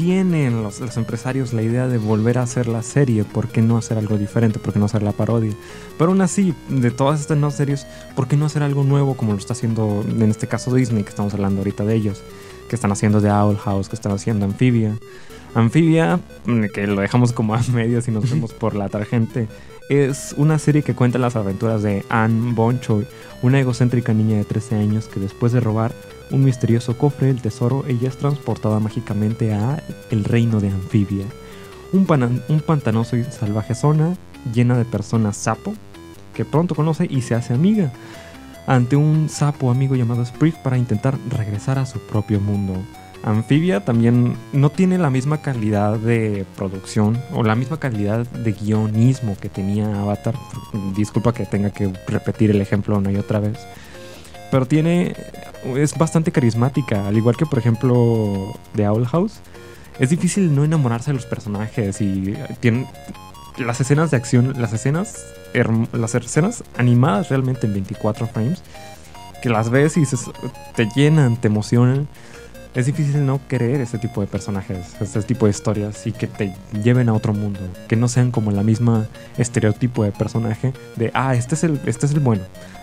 tienen 0.00 0.62
los, 0.62 0.80
empresarios 0.96 1.52
la 1.52 1.60
idea 1.60 1.86
de 1.86 1.98
volver 1.98 2.38
a 2.38 2.42
hacer 2.44 2.68
la 2.68 2.82
serie, 2.82 3.22
¿por 3.24 3.48
qué 3.48 3.60
no 3.60 3.76
hacer 3.76 3.98
algo 3.98 4.16
diferente? 4.16 4.58
¿Por 4.58 4.72
qué 4.72 4.78
no 4.78 4.86
hacer 4.86 5.02
la 5.02 5.12
parodia? 5.12 5.52
Pero 5.98 6.12
aún 6.12 6.22
así, 6.22 6.54
de 6.70 6.90
todas 6.90 7.20
estas 7.20 7.36
nuevas 7.36 7.56
series, 7.56 7.86
¿por 8.16 8.26
qué 8.26 8.38
no 8.38 8.46
hacer 8.46 8.62
algo 8.62 8.82
nuevo 8.82 9.14
como 9.14 9.32
lo 9.32 9.38
está 9.38 9.52
haciendo 9.52 10.02
en 10.08 10.30
este 10.30 10.46
caso 10.46 10.74
Disney, 10.74 11.02
que 11.02 11.10
estamos 11.10 11.34
hablando 11.34 11.60
ahorita 11.60 11.84
de 11.84 11.96
ellos? 11.96 12.22
Que 12.70 12.76
están 12.76 12.92
haciendo 12.92 13.20
de 13.20 13.30
Owl 13.30 13.58
House, 13.58 13.90
que 13.90 13.94
están 13.94 14.12
haciendo 14.12 14.46
Amphibia. 14.46 14.96
Amphibia, 15.52 16.18
mm, 16.46 16.64
que 16.72 16.86
lo 16.86 17.02
dejamos 17.02 17.34
como 17.34 17.54
a 17.54 17.60
medias 17.74 18.08
y 18.08 18.10
nos 18.10 18.30
vemos 18.30 18.54
por 18.54 18.76
la 18.76 18.88
tarjente, 18.88 19.48
es 19.90 20.34
una 20.38 20.58
serie 20.58 20.82
que 20.82 20.94
cuenta 20.94 21.18
las 21.18 21.36
aventuras 21.36 21.82
de 21.82 22.06
Anne 22.08 22.54
Bonchoy, 22.54 23.06
una 23.42 23.60
egocéntrica 23.60 24.14
niña 24.14 24.38
de 24.38 24.44
13 24.44 24.76
años 24.76 25.08
que 25.08 25.20
después 25.20 25.52
de 25.52 25.60
robar 25.60 25.92
un 26.30 26.44
misterioso 26.44 26.96
cofre 26.96 27.28
del 27.28 27.42
tesoro, 27.42 27.84
ella 27.88 28.08
es 28.08 28.16
transportada 28.16 28.78
mágicamente 28.80 29.52
a 29.52 29.82
el 30.10 30.24
reino 30.24 30.60
de 30.60 30.68
Anfibia, 30.68 31.24
un, 31.92 32.06
pantanoso 32.06 33.16
y 33.16 33.24
salvaje 33.24 33.74
zona 33.74 34.16
llena 34.54 34.78
de 34.78 34.84
personas 34.84 35.36
sapo 35.36 35.74
que 36.34 36.44
pronto 36.44 36.74
conoce 36.74 37.06
y 37.10 37.22
se 37.22 37.34
hace 37.34 37.52
amiga 37.52 37.90
ante 38.66 38.96
un 38.96 39.28
sapo 39.28 39.70
amigo 39.70 39.96
llamado 39.96 40.24
Sprig 40.24 40.54
para 40.62 40.78
intentar 40.78 41.18
regresar 41.28 41.78
a 41.78 41.86
su 41.86 41.98
propio 41.98 42.40
mundo. 42.40 42.74
Amphibia 43.22 43.84
también 43.84 44.36
no 44.52 44.70
tiene 44.70 44.96
la 44.96 45.10
misma 45.10 45.42
calidad 45.42 45.98
de 45.98 46.46
producción 46.56 47.20
o 47.34 47.42
la 47.42 47.54
misma 47.54 47.78
calidad 47.78 48.26
de 48.26 48.52
guionismo 48.52 49.36
que 49.38 49.48
tenía 49.48 50.00
Avatar. 50.00 50.34
Disculpa 50.96 51.34
que 51.34 51.44
tenga 51.44 51.70
que 51.70 51.92
repetir 52.06 52.50
el 52.50 52.60
ejemplo 52.60 52.96
una 52.96 53.12
y 53.12 53.16
otra 53.16 53.40
vez. 53.40 53.58
Pero 54.50 54.66
tiene. 54.66 55.14
Es 55.76 55.96
bastante 55.96 56.32
carismática. 56.32 57.06
Al 57.06 57.16
igual 57.16 57.36
que, 57.36 57.46
por 57.46 57.58
ejemplo, 57.58 58.54
The 58.74 58.88
Owl 58.88 59.06
House. 59.06 59.40
Es 59.98 60.10
difícil 60.10 60.54
no 60.54 60.64
enamorarse 60.64 61.10
de 61.10 61.14
los 61.14 61.26
personajes. 61.26 62.00
Y 62.00 62.34
tienen. 62.60 62.86
Las 63.58 63.80
escenas 63.80 64.10
de 64.10 64.16
acción. 64.16 64.54
Las 64.60 64.72
escenas. 64.72 65.24
Las 65.92 66.14
escenas 66.14 66.64
animadas 66.76 67.28
realmente 67.28 67.66
en 67.66 67.74
24 67.74 68.26
frames. 68.26 68.62
Que 69.42 69.48
las 69.48 69.70
ves 69.70 69.96
y 69.96 70.00
dices, 70.00 70.30
te 70.76 70.86
llenan, 70.94 71.36
te 71.36 71.48
emocionan 71.48 72.08
es 72.74 72.86
difícil 72.86 73.26
no 73.26 73.40
querer 73.48 73.80
ese 73.80 73.98
tipo 73.98 74.20
de 74.20 74.26
personajes, 74.26 74.94
este 75.00 75.22
tipo 75.22 75.46
de 75.46 75.50
historias 75.50 76.06
y 76.06 76.12
que 76.12 76.26
te 76.26 76.54
lleven 76.84 77.08
a 77.08 77.14
otro 77.14 77.34
mundo, 77.34 77.60
que 77.88 77.96
no 77.96 78.08
sean 78.08 78.30
como 78.30 78.52
la 78.52 78.62
misma 78.62 79.08
estereotipo 79.38 80.04
de 80.04 80.12
personaje 80.12 80.72
de, 80.96 81.10
ah, 81.14 81.34
este 81.34 81.56
es 81.56 81.64
el, 81.64 81.80
este 81.86 82.06
es 82.06 82.12
el 82.12 82.20
bueno, 82.20 82.42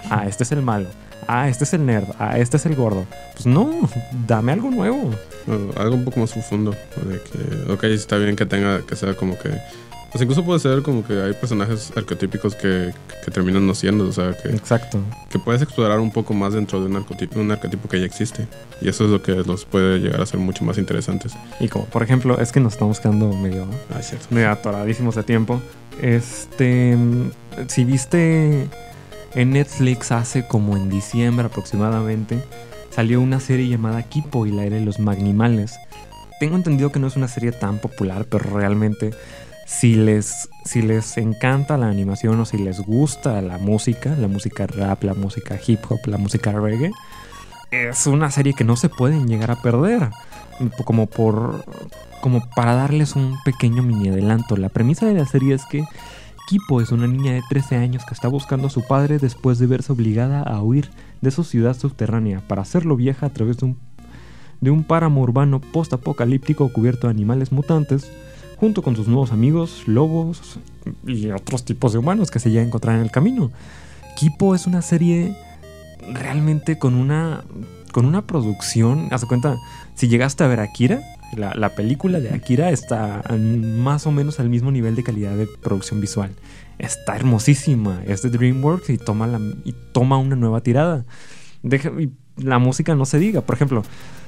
ah, 0.09 0.25
este 0.27 0.43
es 0.43 0.51
el 0.51 0.61
malo, 0.61 0.89
ah, 1.27 1.47
este 1.49 1.63
es 1.63 1.73
el 1.73 1.85
nerd, 1.85 2.05
ah, 2.19 2.37
este 2.37 2.57
es 2.57 2.65
el 2.65 2.75
gordo. 2.75 3.05
Pues 3.33 3.45
no, 3.45 3.89
dame 4.27 4.51
algo 4.51 4.69
nuevo. 4.69 5.11
Algo 5.77 5.95
un 5.95 6.03
poco 6.05 6.19
más 6.19 6.31
profundo. 6.33 6.71
De 6.71 7.21
que, 7.21 7.71
ok, 7.71 7.83
está 7.85 8.17
bien 8.17 8.35
que 8.35 8.45
tenga, 8.45 8.81
que 8.81 8.95
sea 8.95 9.13
como 9.15 9.37
que. 9.39 9.49
Pues 10.11 10.21
incluso 10.21 10.43
puede 10.45 10.59
ser 10.61 10.81
como 10.83 11.05
que 11.05 11.21
hay 11.21 11.33
personajes 11.33 11.91
arquetípicos 11.95 12.55
que, 12.55 12.93
que 13.25 13.29
terminan 13.31 13.67
no 13.67 13.75
siendo, 13.75 14.07
o 14.07 14.11
sea, 14.13 14.31
que, 14.41 14.49
Exacto. 14.49 14.99
que 15.29 15.37
puedes 15.37 15.61
explorar 15.61 15.99
un 15.99 16.11
poco 16.11 16.33
más 16.33 16.53
dentro 16.53 16.79
de 16.79 16.85
un 16.87 16.95
arquetipo, 16.95 17.39
un 17.41 17.51
arquetipo 17.51 17.89
que 17.89 17.99
ya 17.99 18.05
existe. 18.05 18.47
Y 18.81 18.87
eso 18.87 19.03
es 19.03 19.09
lo 19.11 19.21
que 19.21 19.33
los 19.33 19.65
puede 19.65 19.99
llegar 19.99 20.21
a 20.21 20.25
ser 20.25 20.39
mucho 20.39 20.63
más 20.63 20.77
interesantes. 20.77 21.33
Y 21.59 21.67
como, 21.67 21.85
por 21.85 22.03
ejemplo, 22.03 22.39
es 22.39 22.53
que 22.53 22.61
nos 22.61 22.73
estamos 22.73 23.01
quedando 23.01 23.27
medio 23.33 23.65
Ah, 23.93 23.99
es 23.99 24.07
cierto. 24.07 24.27
medio 24.31 24.49
atoradísimos 24.49 25.15
de 25.15 25.23
tiempo. 25.23 25.61
Este, 26.01 26.97
si 27.67 27.83
viste 27.83 28.67
en 29.37 29.51
Netflix 29.51 30.11
hace 30.11 30.47
como 30.47 30.75
en 30.75 30.89
diciembre 30.89 31.45
aproximadamente, 31.45 32.43
salió 32.89 33.21
una 33.21 33.39
serie 33.39 33.67
llamada 33.67 34.01
Kipo 34.01 34.47
y 34.47 34.51
la 34.51 34.63
era 34.63 34.77
de 34.77 34.81
los 34.81 34.99
Magnimales. 34.99 35.77
Tengo 36.39 36.55
entendido 36.55 36.91
que 36.91 36.97
no 36.97 37.05
es 37.05 37.15
una 37.15 37.27
serie 37.27 37.51
tan 37.51 37.77
popular, 37.77 38.25
pero 38.25 38.49
realmente 38.49 39.11
si 39.67 39.93
les, 39.93 40.49
si 40.65 40.81
les 40.81 41.17
encanta 41.17 41.77
la 41.77 41.87
animación 41.87 42.39
o 42.39 42.45
si 42.45 42.57
les 42.57 42.79
gusta 42.79 43.39
la 43.43 43.59
música, 43.59 44.15
la 44.15 44.27
música 44.27 44.65
rap, 44.65 45.03
la 45.03 45.13
música 45.13 45.59
hip 45.67 45.81
hop, 45.87 45.99
la 46.07 46.17
música 46.17 46.51
reggae, 46.51 46.91
es 47.69 48.07
una 48.07 48.31
serie 48.31 48.53
que 48.53 48.63
no 48.63 48.75
se 48.75 48.89
pueden 48.89 49.27
llegar 49.27 49.51
a 49.51 49.61
perder. 49.61 50.09
Como 50.83 51.05
por. 51.05 51.63
como 52.21 52.49
para 52.55 52.73
darles 52.73 53.15
un 53.15 53.37
pequeño 53.45 53.83
mini 53.83 54.09
adelanto. 54.09 54.57
La 54.57 54.69
premisa 54.69 55.05
de 55.05 55.13
la 55.13 55.27
serie 55.27 55.53
es 55.53 55.63
que 55.65 55.83
Kipo 56.47 56.79
es 56.79 56.93
una 56.93 57.07
niña 57.07 57.33
de 57.33 57.43
13 57.49 57.75
años 57.75 58.05
que 58.05 58.13
está 58.13 58.29
buscando 58.29 58.67
a 58.67 58.69
su 58.69 58.81
padre 58.81 59.19
después 59.19 59.59
de 59.59 59.67
verse 59.67 59.91
obligada 59.91 60.43
a 60.43 60.61
huir 60.61 60.89
de 61.19 61.29
su 61.29 61.43
ciudad 61.43 61.77
subterránea 61.77 62.41
para 62.47 62.61
hacerlo 62.61 62.95
vieja 62.95 63.25
a 63.25 63.29
través 63.31 63.57
de 63.57 63.65
un, 63.65 63.77
de 64.61 64.71
un 64.71 64.85
páramo 64.85 65.19
urbano 65.19 65.59
post-apocalíptico 65.59 66.71
cubierto 66.71 67.07
de 67.07 67.11
animales 67.11 67.51
mutantes, 67.51 68.09
junto 68.55 68.81
con 68.81 68.95
sus 68.95 69.09
nuevos 69.09 69.33
amigos, 69.33 69.83
lobos 69.87 70.57
y 71.05 71.31
otros 71.31 71.65
tipos 71.65 71.91
de 71.91 71.99
humanos 71.99 72.31
que 72.31 72.39
se 72.39 72.49
llega 72.49 72.61
a 72.61 72.67
encontrar 72.67 72.95
en 72.95 73.01
el 73.01 73.11
camino. 73.11 73.51
Kipo 74.15 74.55
es 74.55 74.67
una 74.67 74.81
serie 74.81 75.35
realmente 76.13 76.79
con 76.79 76.95
una 76.95 77.43
con 77.91 78.05
una 78.05 78.21
producción, 78.21 79.09
haz 79.11 79.25
cuenta, 79.25 79.57
si 79.95 80.07
llegaste 80.07 80.45
a 80.45 80.47
ver 80.47 80.61
Akira, 80.61 81.01
La, 81.35 81.53
la 81.55 81.69
película 81.75 82.19
de 82.19 82.29
Akira 82.31 82.69
está 82.71 83.21
más 83.37 84.07
o 84.07 84.11
menos 84.11 84.39
al 84.39 84.49
mismo 84.49 84.71
nivel 84.71 84.95
de 84.95 85.03
calidad 85.03 85.35
de 85.35 85.47
producción 85.47 85.99
visual. 86.01 86.31
Está 86.79 87.15
hermosísima. 87.15 88.01
Es 88.05 88.21
de 88.21 88.29
DreamWorks 88.29 88.89
y 88.89 88.97
toma, 88.97 89.27
la, 89.27 89.39
y 89.65 89.73
toma 89.91 90.17
una 90.17 90.35
nueva 90.35 90.61
tirada. 90.61 91.05
Deja- 91.63 91.91
y 91.99 92.11
la 92.37 92.59
música 92.59 92.95
no 92.95 93.05
se 93.05 93.19
diga. 93.19 93.41
Por 93.41 93.55
ejemplo, 93.55 93.83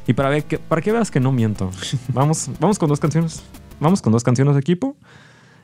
y 0.08 0.14
para, 0.14 0.30
ver 0.30 0.44
que, 0.44 0.58
para 0.60 0.82
que 0.82 0.92
veas 0.92 1.10
que 1.12 1.20
no 1.20 1.32
miento, 1.32 1.72
vamos, 2.14 2.50
vamos 2.60 2.78
con 2.80 2.90
dos 2.90 3.00
canciones. 3.00 3.44
Vamos 3.80 4.02
con 4.02 4.12
dos 4.12 4.24
canciones 4.24 4.56
de 4.56 4.60
equipo. 4.60 4.98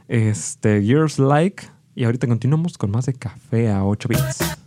Este, 0.07 0.83
Years 0.83 1.19
Like. 1.19 1.63
Y 1.95 2.03
ahorita 2.03 2.27
continuamos 2.27 2.77
con 2.77 2.91
más 2.91 3.05
de 3.07 3.13
café 3.13 3.71
a 3.71 3.83
8 3.83 4.09
bits. 4.09 4.57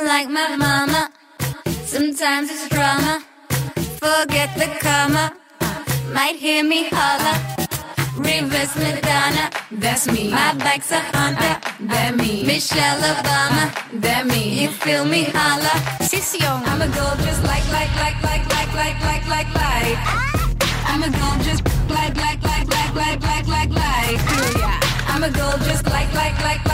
I'm 0.00 0.06
like 0.06 0.30
my 0.30 0.56
mama. 0.56 1.10
Sometimes 1.84 2.50
it's 2.50 2.70
drama. 2.70 3.22
Forget 4.00 4.48
the 4.56 4.68
comma. 4.80 5.36
Might 6.14 6.36
hear 6.36 6.64
me 6.64 6.88
holler. 6.90 7.36
Reverse 8.16 8.76
Madonna. 8.76 9.50
That's 9.70 10.10
me. 10.10 10.30
My 10.30 10.54
bike's 10.54 10.90
a 10.90 11.00
Honda. 11.00 11.60
That 11.80 12.16
me. 12.16 12.44
Michelle 12.46 13.00
Obama. 13.12 14.00
That 14.00 14.24
me. 14.24 14.62
You 14.62 14.68
feel 14.70 15.04
me 15.04 15.24
holler. 15.24 15.78
Sission. 16.00 16.62
I'm 16.66 16.80
a 16.80 16.88
girl 16.88 17.14
just 17.26 17.42
like, 17.44 17.66
like, 17.70 17.94
like, 17.96 18.22
like, 18.22 18.48
like, 18.48 18.72
like, 18.72 18.98
like, 19.04 19.26
like, 19.28 19.54
like. 19.54 19.98
I'm 20.88 21.02
a 21.02 21.10
girl 21.10 21.36
just 21.44 21.62
like, 21.90 22.16
like, 22.16 22.42
like, 22.42 22.66
like, 22.68 22.94
like, 22.94 23.20
like, 23.20 23.46
like, 23.48 23.70
like. 23.70 24.20
I'm 25.12 25.22
a 25.24 25.30
girl 25.30 25.58
just 25.68 25.84
like, 25.84 26.10
like, 26.14 26.32
like, 26.40 26.40
like, 26.40 26.42
like, 26.42 26.64
like, 26.64 26.69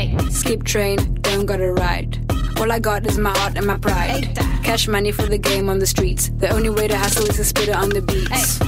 Yay. 0.00 0.16
Skip 0.30 0.64
train, 0.64 0.96
don't 1.20 1.44
gotta 1.46 1.72
ride. 1.72 2.18
All 2.58 2.72
I 2.72 2.78
got 2.78 3.06
is 3.06 3.18
my 3.18 3.36
heart 3.38 3.56
and 3.56 3.66
my 3.66 3.76
pride. 3.76 4.34
Cash 4.64 4.88
money 4.88 5.12
for 5.12 5.26
the 5.26 5.38
game 5.38 5.68
on 5.68 5.78
the 5.78 5.86
streets. 5.86 6.30
The 6.38 6.48
only 6.48 6.70
way 6.70 6.88
to 6.88 6.96
hustle 6.96 7.26
is 7.26 7.36
to 7.36 7.44
spit 7.44 7.68
it 7.68 7.76
on 7.76 7.90
the 7.90 8.00
beats. 8.00 8.58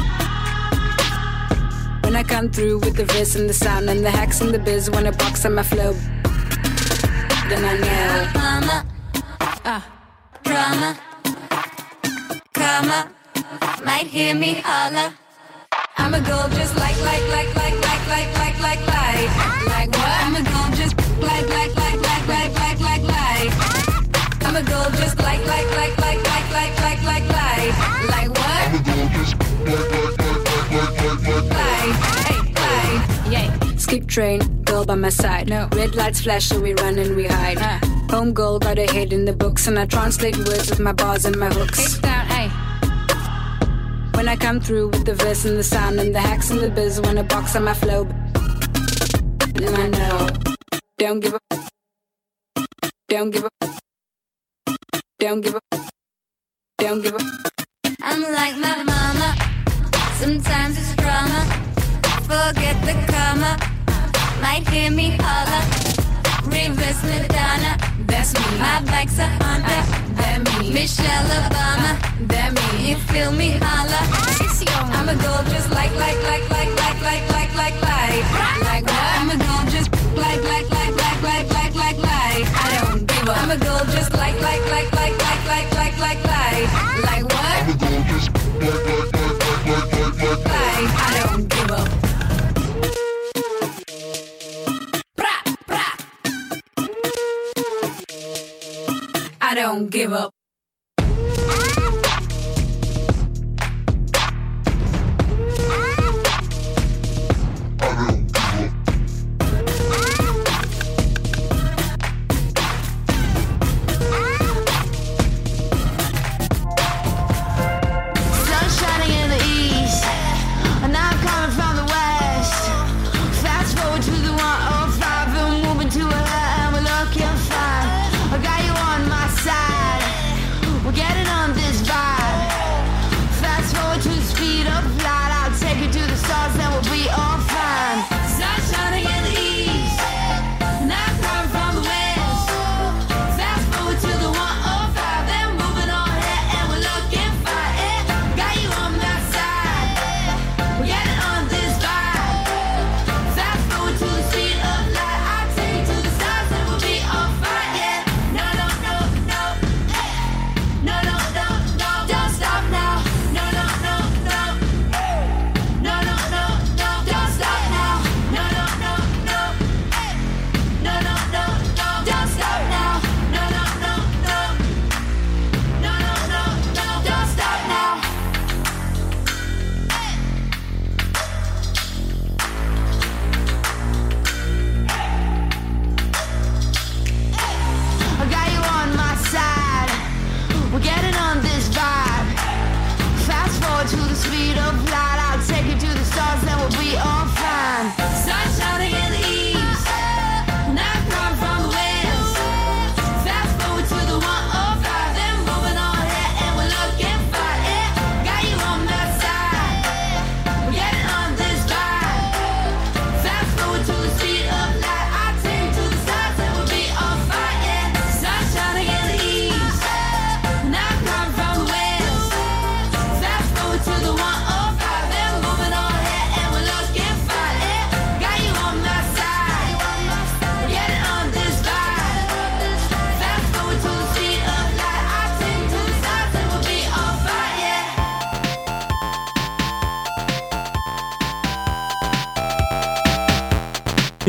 When 2.05 2.17
I 2.17 2.23
come 2.23 2.51
through 2.51 2.81
with 2.81 2.97
the 2.97 3.07
verse 3.07 3.35
and 3.35 3.49
the 3.49 3.55
sound 3.55 3.89
and 3.89 4.05
the 4.05 4.11
hacks 4.11 4.41
and 4.43 4.53
the 4.53 4.59
biz, 4.59 4.91
when 4.91 5.07
I 5.07 5.11
box 5.13 5.47
on 5.47 5.55
my 5.55 5.63
flow, 5.63 5.93
then 7.49 7.65
I 7.65 7.75
know. 7.85 8.31
Mama, 8.35 8.87
Ah, 9.65 9.85
drama, 10.43 10.99
karma, 12.53 13.11
might 13.85 14.07
hear 14.07 14.35
me 14.35 14.61
holler. 14.65 15.15
I'm 15.97 16.15
a 16.15 16.21
girl 16.21 16.49
just 16.51 16.77
like, 16.77 17.01
like, 17.01 17.27
like, 17.29 17.55
like, 17.55 17.79
like, 17.89 18.07
like, 18.09 18.39
like, 18.39 18.61
like, 18.61 18.87
like. 18.87 19.62
Train, 34.13 34.41
girl 34.65 34.85
by 34.85 34.95
my 34.95 35.09
side. 35.09 35.49
No. 35.49 35.69
Red 35.73 35.95
lights 35.95 36.21
flash, 36.21 36.47
so 36.47 36.61
we 36.61 36.75
run 36.75 36.99
and 36.99 37.17
we 37.17 37.27
hide. 37.27 37.59
Home 38.11 38.35
girl 38.35 38.59
got 38.59 38.77
her 38.77 38.93
head 38.93 39.11
in 39.13 39.25
the 39.25 39.33
books, 39.33 39.67
and 39.67 39.79
I 39.79 39.87
translate 39.87 40.37
words 40.37 40.69
with 40.69 40.81
my 40.81 40.93
bars 40.93 41.25
and 41.25 41.37
my 41.39 41.49
hooks. 41.49 41.99
down. 41.99 42.23
When 44.15 44.29
I 44.29 44.37
come 44.37 44.61
through 44.61 44.89
with 44.89 45.07
the 45.07 45.15
verse 45.15 45.47
and 45.47 45.57
the 45.57 45.65
sound 45.65 45.99
and 45.99 46.15
the 46.15 46.21
hacks 46.21 46.51
and 46.51 46.61
the 46.61 46.69
biz, 46.69 47.01
when 47.01 47.17
I 47.17 47.23
box 47.23 47.57
on 47.57 47.65
my 47.65 47.75
flow, 47.75 48.05
then 49.55 49.75
I 49.75 49.89
know. 49.89 50.29
Don't 50.99 51.21
give 51.21 51.35
up. 51.35 51.43
Don't 53.09 53.31
give 53.31 53.45
up. 53.45 53.53
Don't 55.19 55.41
give 55.41 55.55
up. 55.57 55.63
Don't 56.79 57.03
give 57.03 57.15
up. 57.15 57.23
I'm 58.03 58.21
like 58.21 58.57
my 58.59 58.83
mama. 58.83 59.29
Sometimes 60.21 60.77
it's 60.79 60.95
drama. 60.97 61.41
Forget 62.29 62.77
the 62.85 62.95
comma. 63.11 63.72
Might 64.43 64.69
hear 64.69 64.91
me 64.91 65.17
holler. 65.21 65.63
Reverse 66.45 67.03
Madonna. 67.05 67.79
That's 68.07 68.35
me. 68.35 68.59
My 68.59 68.83
bike's 68.91 69.19
a 69.19 69.27
Honda. 69.41 69.79
That 70.19 70.41
me. 70.59 70.73
Michelle 70.73 71.31
Obama. 71.41 71.93
That 72.29 72.51
me. 72.53 72.91
You 72.91 72.97
feel 72.97 73.33
me 73.33 73.51
holler. 73.63 74.05
I'm 74.97 75.09
a 75.09 75.15
girl 75.15 75.43
just 75.55 75.71
like, 75.71 75.95
like, 75.95 76.21
like, 76.25 76.45
like, 76.51 76.71
like, 76.83 77.01
like, 77.09 77.25
like, 77.31 77.55
like, 77.55 77.77
like. 77.83 78.25
Like 78.69 78.85
what? 78.85 79.13
I'm 79.21 79.31
a 79.31 79.39
girl 79.39 79.63
just 79.71 79.91
like, 80.17 80.43
like, 80.53 80.69
like, 80.71 80.95
like, 81.03 81.23
like, 81.23 81.49
like, 81.59 81.75
like, 81.75 81.99
like. 81.99 82.47
I 82.67 82.69
don't 82.83 83.07
give 83.07 83.29
up. 83.29 83.39
I'm 83.39 83.51
a 83.51 83.57
girl 83.57 83.85
just 83.95 84.13
like, 84.13 84.39
like, 84.43 84.63
give 99.91 100.13
up. 100.13 100.33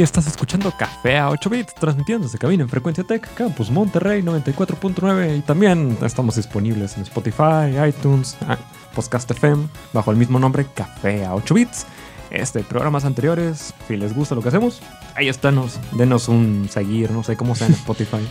Estás 0.04 0.28
escuchando 0.28 0.72
Café 0.78 1.18
a 1.18 1.30
8 1.30 1.50
bits, 1.50 1.76
transmitiendo 1.76 2.26
desde 2.28 2.38
cabina 2.38 2.64
en 2.64 2.70
Frecuencia 2.70 3.04
Tech, 3.04 3.28
Campus 3.36 3.72
Monterrey 3.72 4.22
94.9 4.22 5.38
y 5.38 5.42
también 5.42 5.98
estamos 6.02 6.36
disponibles 6.36 6.98
en 6.98 7.04
Spotify, 7.04 7.78
iTunes, 7.88 8.38
ah, 8.48 8.58
Podcast 8.94 9.30
FM, 9.32 9.68
bajo 9.94 10.12
el 10.12 10.18
mismo 10.18 10.40
nombre 10.40 10.66
Café 10.74 11.26
a 11.26 11.34
8 11.36 11.54
bits. 11.54 11.86
Este, 12.32 12.62
programas 12.64 13.06
anteriores, 13.06 13.74
si 13.88 13.96
les 13.96 14.16
gusta 14.16 14.34
lo 14.34 14.42
que 14.42 14.48
hacemos, 14.48 14.82
ahí 15.16 15.30
estános, 15.30 15.80
denos 15.92 16.28
un 16.28 16.68
seguir, 16.70 17.12
no 17.12 17.24
sé 17.24 17.38
cómo 17.38 17.54
sea 17.54 17.68
en 17.68 17.74
Spotify, 17.74 18.28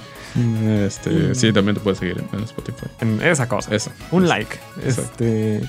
Este, 0.85 1.35
sí, 1.35 1.53
también 1.53 1.77
te 1.77 1.81
puedes 1.81 2.01
seguir 2.01 2.23
en, 2.33 2.43
Spotify. 2.43 2.87
en 3.01 3.23
esa 3.23 3.49
cosa. 3.49 3.75
Eso. 3.75 3.93
Un 4.11 4.29
like. 4.29 4.59
Exacto. 4.85 5.25
Este, 5.25 5.63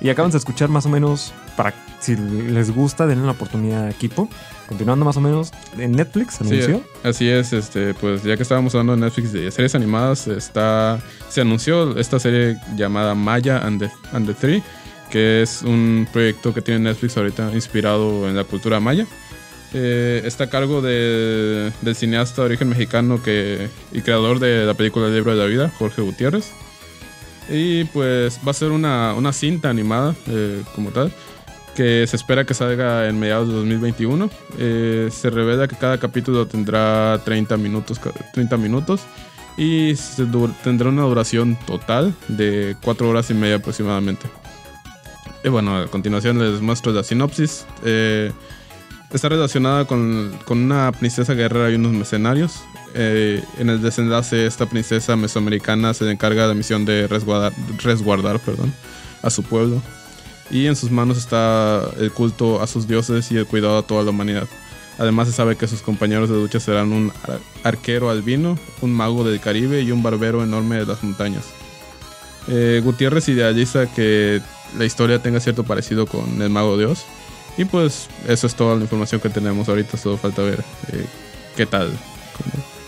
y 0.00 0.08
acaban 0.08 0.30
de 0.30 0.38
escuchar 0.38 0.68
más 0.68 0.86
o 0.86 0.88
menos, 0.88 1.32
para 1.56 1.74
si 2.00 2.16
les 2.16 2.74
gusta, 2.74 3.06
denle 3.06 3.26
la 3.26 3.32
oportunidad 3.32 3.84
a 3.84 3.90
Equipo. 3.90 4.28
Continuando 4.68 5.04
más 5.04 5.16
o 5.16 5.20
menos, 5.20 5.50
en 5.78 5.92
Netflix 5.92 6.34
Sí, 6.34 6.44
anunció. 6.48 6.82
así 7.02 7.28
es, 7.28 7.52
este, 7.52 7.92
pues 7.94 8.22
ya 8.22 8.36
que 8.36 8.42
estábamos 8.42 8.74
hablando 8.74 8.94
de 8.96 9.00
Netflix 9.02 9.32
de 9.32 9.50
series 9.50 9.74
animadas, 9.74 10.26
está, 10.26 11.00
se 11.28 11.42
anunció 11.42 11.98
esta 11.98 12.18
serie 12.18 12.56
llamada 12.76 13.14
Maya 13.14 13.58
and 13.58 13.80
the, 13.80 13.90
and 14.12 14.26
the 14.26 14.32
Three, 14.34 14.62
que 15.10 15.42
es 15.42 15.62
un 15.62 16.08
proyecto 16.12 16.54
que 16.54 16.62
tiene 16.62 16.80
Netflix 16.80 17.16
ahorita 17.16 17.50
inspirado 17.52 18.26
en 18.28 18.36
la 18.36 18.44
cultura 18.44 18.80
maya. 18.80 19.06
Eh, 19.74 20.22
está 20.24 20.44
a 20.44 20.50
cargo 20.50 20.80
de- 20.80 21.70
del 21.82 21.94
cineasta 21.96 22.42
de 22.42 22.46
origen 22.46 22.68
mexicano 22.68 23.22
que, 23.22 23.68
y 23.92 24.00
creador 24.00 24.38
de 24.38 24.64
la 24.64 24.74
película 24.74 25.06
El 25.08 25.14
libro 25.14 25.32
de 25.32 25.38
la 25.42 25.46
vida, 25.46 25.70
Jorge 25.78 26.00
Gutiérrez. 26.00 26.52
Y 27.50 27.84
pues 27.84 28.40
va 28.46 28.52
a 28.52 28.54
ser 28.54 28.70
una, 28.70 29.12
una 29.14 29.32
cinta 29.34 29.68
animada 29.68 30.14
eh, 30.28 30.62
como 30.74 30.90
tal, 30.90 31.12
que 31.74 32.06
se 32.06 32.16
espera 32.16 32.44
que 32.44 32.54
salga 32.54 33.08
en 33.08 33.18
mediados 33.18 33.48
de 33.48 33.54
2021. 33.54 34.30
Eh, 34.58 35.08
se 35.12 35.30
revela 35.30 35.68
que 35.68 35.76
cada 35.76 35.98
capítulo 35.98 36.46
tendrá 36.46 37.20
30 37.24 37.56
minutos, 37.56 37.98
ca- 37.98 38.12
30 38.32 38.56
minutos 38.56 39.02
y 39.56 39.94
tendrá 40.64 40.88
una 40.88 41.02
duración 41.02 41.56
total 41.66 42.14
de 42.28 42.76
4 42.82 43.08
horas 43.08 43.30
y 43.30 43.34
media 43.34 43.56
aproximadamente. 43.56 44.26
Y 45.44 45.48
bueno, 45.48 45.76
a 45.78 45.86
continuación 45.88 46.38
les 46.38 46.60
muestro 46.60 46.92
la 46.92 47.02
sinopsis. 47.04 47.66
Eh, 47.84 48.32
está 49.12 49.28
relacionada 49.28 49.84
con, 49.84 50.32
con 50.44 50.58
una 50.58 50.90
princesa 50.92 51.34
guerrera 51.34 51.70
y 51.70 51.74
unos 51.74 51.92
mercenarios. 51.92 52.62
Eh, 52.94 53.42
en 53.58 53.68
el 53.70 53.82
desenlace, 53.82 54.46
esta 54.46 54.66
princesa 54.66 55.16
mesoamericana 55.16 55.92
se 55.94 56.08
encarga 56.10 56.42
de 56.42 56.48
la 56.48 56.54
misión 56.54 56.84
de 56.84 57.06
resguardar, 57.08 57.52
resguardar 57.82 58.38
perdón, 58.40 58.72
a 59.22 59.30
su 59.30 59.42
pueblo. 59.42 59.82
Y 60.50 60.66
en 60.66 60.76
sus 60.76 60.90
manos 60.90 61.18
está 61.18 61.82
el 61.98 62.12
culto 62.12 62.60
a 62.62 62.66
sus 62.66 62.86
dioses 62.86 63.30
y 63.32 63.36
el 63.36 63.46
cuidado 63.46 63.78
a 63.78 63.82
toda 63.82 64.02
la 64.02 64.10
humanidad. 64.10 64.46
Además 64.98 65.26
se 65.28 65.34
sabe 65.34 65.56
que 65.56 65.66
sus 65.66 65.80
compañeros 65.82 66.28
de 66.28 66.36
lucha 66.36 66.60
serán 66.60 66.92
un 66.92 67.12
ar- 67.26 67.40
arquero 67.64 68.10
albino, 68.10 68.56
un 68.80 68.92
mago 68.92 69.24
del 69.24 69.40
Caribe 69.40 69.80
y 69.82 69.90
un 69.90 70.02
barbero 70.02 70.42
enorme 70.44 70.76
de 70.76 70.86
las 70.86 71.02
montañas. 71.02 71.44
Eh, 72.48 72.80
Gutiérrez 72.84 73.28
idealiza 73.28 73.86
que 73.92 74.40
la 74.78 74.84
historia 74.84 75.20
tenga 75.22 75.40
cierto 75.40 75.64
parecido 75.64 76.06
con 76.06 76.40
el 76.42 76.50
mago 76.50 76.76
Dios. 76.78 77.04
Y 77.56 77.64
pues 77.64 78.08
eso 78.28 78.46
es 78.46 78.54
toda 78.54 78.76
la 78.76 78.82
información 78.82 79.20
que 79.20 79.30
tenemos 79.30 79.68
ahorita, 79.68 79.96
solo 79.96 80.16
falta 80.16 80.42
ver 80.42 80.62
eh, 80.92 81.06
qué 81.56 81.66
tal. 81.66 81.90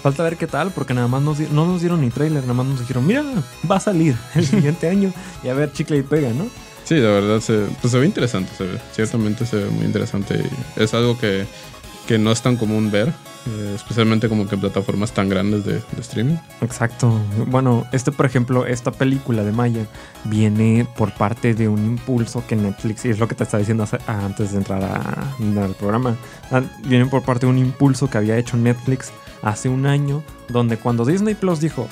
Falta 0.03 0.23
ver 0.25 0.37
qué 0.37 0.47
tal, 0.47 0.71
porque 0.73 0.93
nada 0.95 1.09
más 1.09 1.23
nos 1.23 1.39
no 1.41 1.67
nos 1.67 1.81
dieron 1.81 2.01
ni 2.01 2.11
trailer, 2.11 2.43
nada 2.43 2.55
más 2.55 2.67
nos 2.67 2.81
dijeron, 2.81 3.07
mira, 3.07 3.25
va 3.69 3.77
a 3.77 3.81
salir 3.81 4.17
el 4.35 4.47
siguiente 4.47 4.89
año 4.91 5.13
y 5.43 5.49
a 5.49 5.55
ver 5.55 5.73
chicle 5.73 5.99
y 5.99 6.03
pega, 6.03 6.31
¿no? 6.31 6.49
Sí, 6.87 6.95
la 6.95 7.09
verdad 7.09 7.41
se, 7.41 7.67
pues 7.83 7.91
se 7.93 7.99
ve 7.99 8.07
interesante, 8.07 8.51
se 8.57 8.65
ve, 8.65 8.79
ciertamente 8.93 9.45
se 9.45 9.57
ve 9.57 9.71
muy 9.71 9.85
interesante 9.85 10.41
y 10.79 10.81
es 10.83 10.95
algo 10.95 11.19
que, 11.19 11.45
que 12.07 12.17
no 12.17 12.31
es 12.31 12.41
tan 12.43 12.57
común 12.57 12.93
ver, 12.93 13.09
eh, 13.09 13.73
especialmente 13.75 14.29
como 14.29 14.47
que 14.49 14.55
en 14.55 14.61
plataformas 14.61 15.11
tan 15.11 15.29
grandes 15.29 15.65
de, 15.65 15.83
streaming. 15.99 16.37
Exacto. 16.61 17.13
Bueno, 17.49 17.85
este, 17.91 18.13
por 18.13 18.25
ejemplo, 18.25 18.67
esta 18.67 18.93
película 18.93 19.43
de 19.43 19.51
Maya 19.51 19.85
viene 20.25 20.87
por 20.97 21.13
parte 21.13 21.55
de 21.55 21.67
un 21.67 21.85
impulso 21.85 22.45
que 22.47 22.55
Netflix, 22.55 23.05
y 23.05 23.09
es 23.11 23.19
lo 23.19 23.27
que 23.27 23.35
te 23.35 23.43
estaba 23.43 23.59
diciendo 23.59 23.83
hace- 23.83 23.99
antes 24.07 24.53
de 24.53 24.59
entrar 24.59 24.83
al 24.85 25.75
programa, 25.75 26.17
ah, 26.53 26.63
viene 26.85 27.07
por 27.07 27.23
parte 27.25 27.47
de 27.47 27.51
un 27.51 27.59
impulso 27.59 28.09
que 28.09 28.19
había 28.19 28.39
hecho 28.39 28.57
Netflix 28.57 29.11
hace 29.43 29.69
un 29.69 29.87
año, 29.87 30.23
donde 30.49 30.77
cuando 30.77 31.05
Disney 31.05 31.35
Plus 31.35 31.59
dijo, 31.59 31.89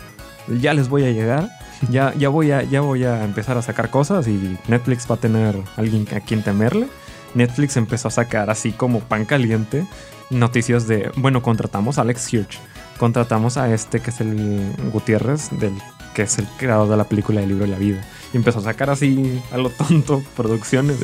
ya 0.61 0.73
les 0.73 0.89
voy 0.89 1.05
a 1.05 1.11
llegar, 1.11 1.51
ya, 1.91 2.15
ya, 2.15 2.29
voy 2.29 2.51
a, 2.53 2.63
ya 2.63 2.81
voy 2.81 3.05
a 3.05 3.25
empezar 3.25 3.57
a 3.59 3.63
sacar 3.63 3.91
cosas 3.91 4.27
y 4.29 4.59
Netflix 4.69 5.07
va 5.11 5.15
a 5.17 5.19
tener 5.19 5.57
alguien 5.77 6.07
a 6.15 6.21
quien 6.21 6.43
temerle. 6.43 6.89
Netflix 7.35 7.77
empezó 7.77 8.09
a 8.09 8.11
sacar 8.11 8.51
así 8.51 8.73
como 8.73 9.01
pan 9.01 9.25
caliente 9.25 9.87
noticias 10.31 10.87
de, 10.87 11.11
bueno, 11.17 11.43
contratamos 11.43 11.99
a 11.99 12.03
Alex 12.03 12.33
Hirsch, 12.33 12.59
contratamos 12.99 13.57
a 13.57 13.73
este 13.73 14.01
que 14.01 14.11
es 14.11 14.21
el 14.21 14.73
Gutiérrez, 14.93 15.51
del, 15.59 15.75
que 16.15 16.23
es 16.23 16.39
el 16.39 16.47
creador 16.59 16.89
de 16.89 16.97
la 16.97 17.05
película 17.05 17.41
del 17.41 17.51
libro 17.51 17.65
de 17.67 17.71
la 17.73 17.79
vida. 17.79 18.05
Y 18.33 18.37
empezó 18.37 18.59
a 18.61 18.63
sacar 18.63 18.89
así 18.91 19.41
a 19.53 19.59
lo 19.59 19.69
tonto 19.71 20.23
producciones. 20.37 20.97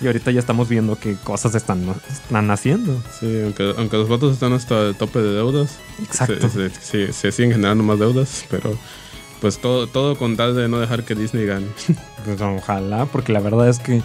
Y 0.00 0.06
ahorita 0.06 0.30
ya 0.30 0.40
estamos 0.40 0.68
viendo 0.68 0.96
que 0.98 1.14
cosas 1.16 1.54
están, 1.54 1.84
están 2.10 2.50
haciendo. 2.50 3.02
Sí, 3.18 3.40
aunque, 3.44 3.74
aunque 3.76 3.96
los 3.96 4.08
vatos 4.08 4.32
están 4.32 4.52
hasta 4.54 4.80
el 4.88 4.94
tope 4.94 5.18
de 5.20 5.34
deudas. 5.34 5.78
Exacto. 6.02 6.48
Se, 6.48 6.70
se- 6.70 6.80
se- 6.80 7.12
se 7.12 7.32
siguen 7.32 7.52
generando 7.52 7.82
más 7.84 7.98
deudas, 7.98 8.44
pero 8.50 8.74
pues 9.40 9.58
todo, 9.58 9.86
todo 9.86 10.16
con 10.16 10.36
tal 10.36 10.54
de 10.56 10.68
no 10.68 10.78
dejar 10.78 11.04
que 11.04 11.14
Disney 11.14 11.46
gane. 11.46 11.66
Pues 12.24 12.40
ojalá, 12.42 13.06
porque 13.06 13.32
la 13.32 13.38
verdad 13.40 13.68
es 13.68 13.78
que 13.78 14.02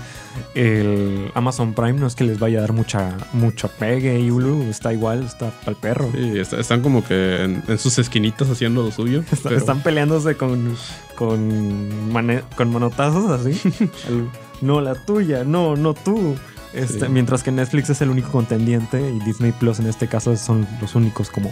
el 0.55 1.31
Amazon 1.33 1.73
Prime 1.73 1.93
no 1.93 2.07
es 2.07 2.15
que 2.15 2.23
les 2.23 2.39
vaya 2.39 2.59
a 2.59 2.61
dar 2.61 2.71
mucha, 2.71 3.17
mucha 3.33 3.67
pegue 3.67 4.19
y 4.19 4.29
Hulu 4.29 4.63
está 4.69 4.93
igual, 4.93 5.23
está 5.23 5.49
para 5.49 5.71
el 5.71 5.77
perro. 5.77 6.09
Sí, 6.13 6.37
está- 6.39 6.59
están 6.59 6.81
como 6.81 7.03
que 7.03 7.43
en, 7.43 7.63
en 7.67 7.77
sus 7.79 7.97
esquinitas 7.97 8.49
haciendo 8.49 8.83
lo 8.83 8.91
suyo. 8.91 9.23
Está- 9.31 9.49
pero- 9.49 9.59
Están 9.59 9.81
peleándose 9.81 10.37
con, 10.37 10.75
con, 11.15 12.11
mane- 12.13 12.43
con 12.55 12.71
manotazos 12.71 13.29
así. 13.31 13.59
El- 14.07 14.29
no, 14.61 14.79
la 14.79 14.95
tuya, 14.95 15.43
no, 15.43 15.75
no 15.75 15.93
tú. 15.93 16.35
Este, 16.73 17.01
Sí. 17.01 17.11
Mientras 17.11 17.43
que 17.43 17.51
Netflix 17.51 17.89
es 17.89 18.01
el 18.01 18.09
único 18.09 18.31
contendiente 18.31 18.99
y 19.11 19.19
Disney 19.25 19.51
Plus 19.51 19.79
en 19.79 19.87
este 19.87 20.07
caso 20.07 20.35
son 20.37 20.65
los 20.81 20.95
únicos 20.95 21.29
como 21.29 21.51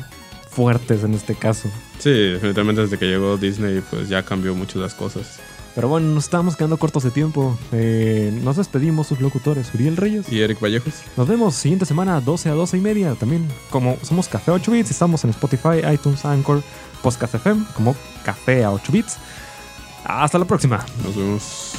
fuertes 0.51 1.03
en 1.03 1.13
este 1.13 1.35
caso. 1.35 1.69
Sí, 1.99 2.11
definitivamente 2.11 2.81
desde 2.81 2.97
que 2.97 3.05
llegó 3.05 3.37
Disney 3.37 3.81
pues 3.89 4.09
ya 4.09 4.23
cambió 4.23 4.53
mucho 4.53 4.79
las 4.79 4.93
cosas. 4.93 5.39
Pero 5.73 5.87
bueno, 5.87 6.07
nos 6.07 6.25
estamos 6.25 6.57
quedando 6.57 6.77
cortos 6.77 7.03
de 7.03 7.11
tiempo. 7.11 7.57
Eh, 7.71 8.37
nos 8.43 8.57
despedimos 8.57 9.07
sus 9.07 9.21
locutores, 9.21 9.73
Uriel 9.73 9.95
Reyes. 9.95 10.31
Y 10.31 10.41
Eric 10.41 10.59
Vallejos. 10.59 10.95
Nos 11.15 11.27
vemos 11.27 11.55
siguiente 11.55 11.85
semana, 11.85 12.19
12 12.19 12.49
a 12.49 12.53
12 12.53 12.77
y 12.77 12.81
media. 12.81 13.15
También, 13.15 13.47
como 13.69 13.97
somos 14.01 14.27
Café 14.27 14.51
a 14.51 14.55
8 14.55 14.71
bits, 14.71 14.91
estamos 14.91 15.23
en 15.23 15.29
Spotify, 15.29 15.79
iTunes, 15.93 16.25
Anchor, 16.25 16.61
Podcast 17.01 17.35
FM, 17.35 17.63
como 17.73 17.95
Café 18.25 18.65
a 18.65 18.71
8 18.71 18.91
bits. 18.91 19.17
Hasta 20.03 20.37
la 20.37 20.45
próxima. 20.45 20.85
Nos 21.03 21.15
vemos. 21.15 21.70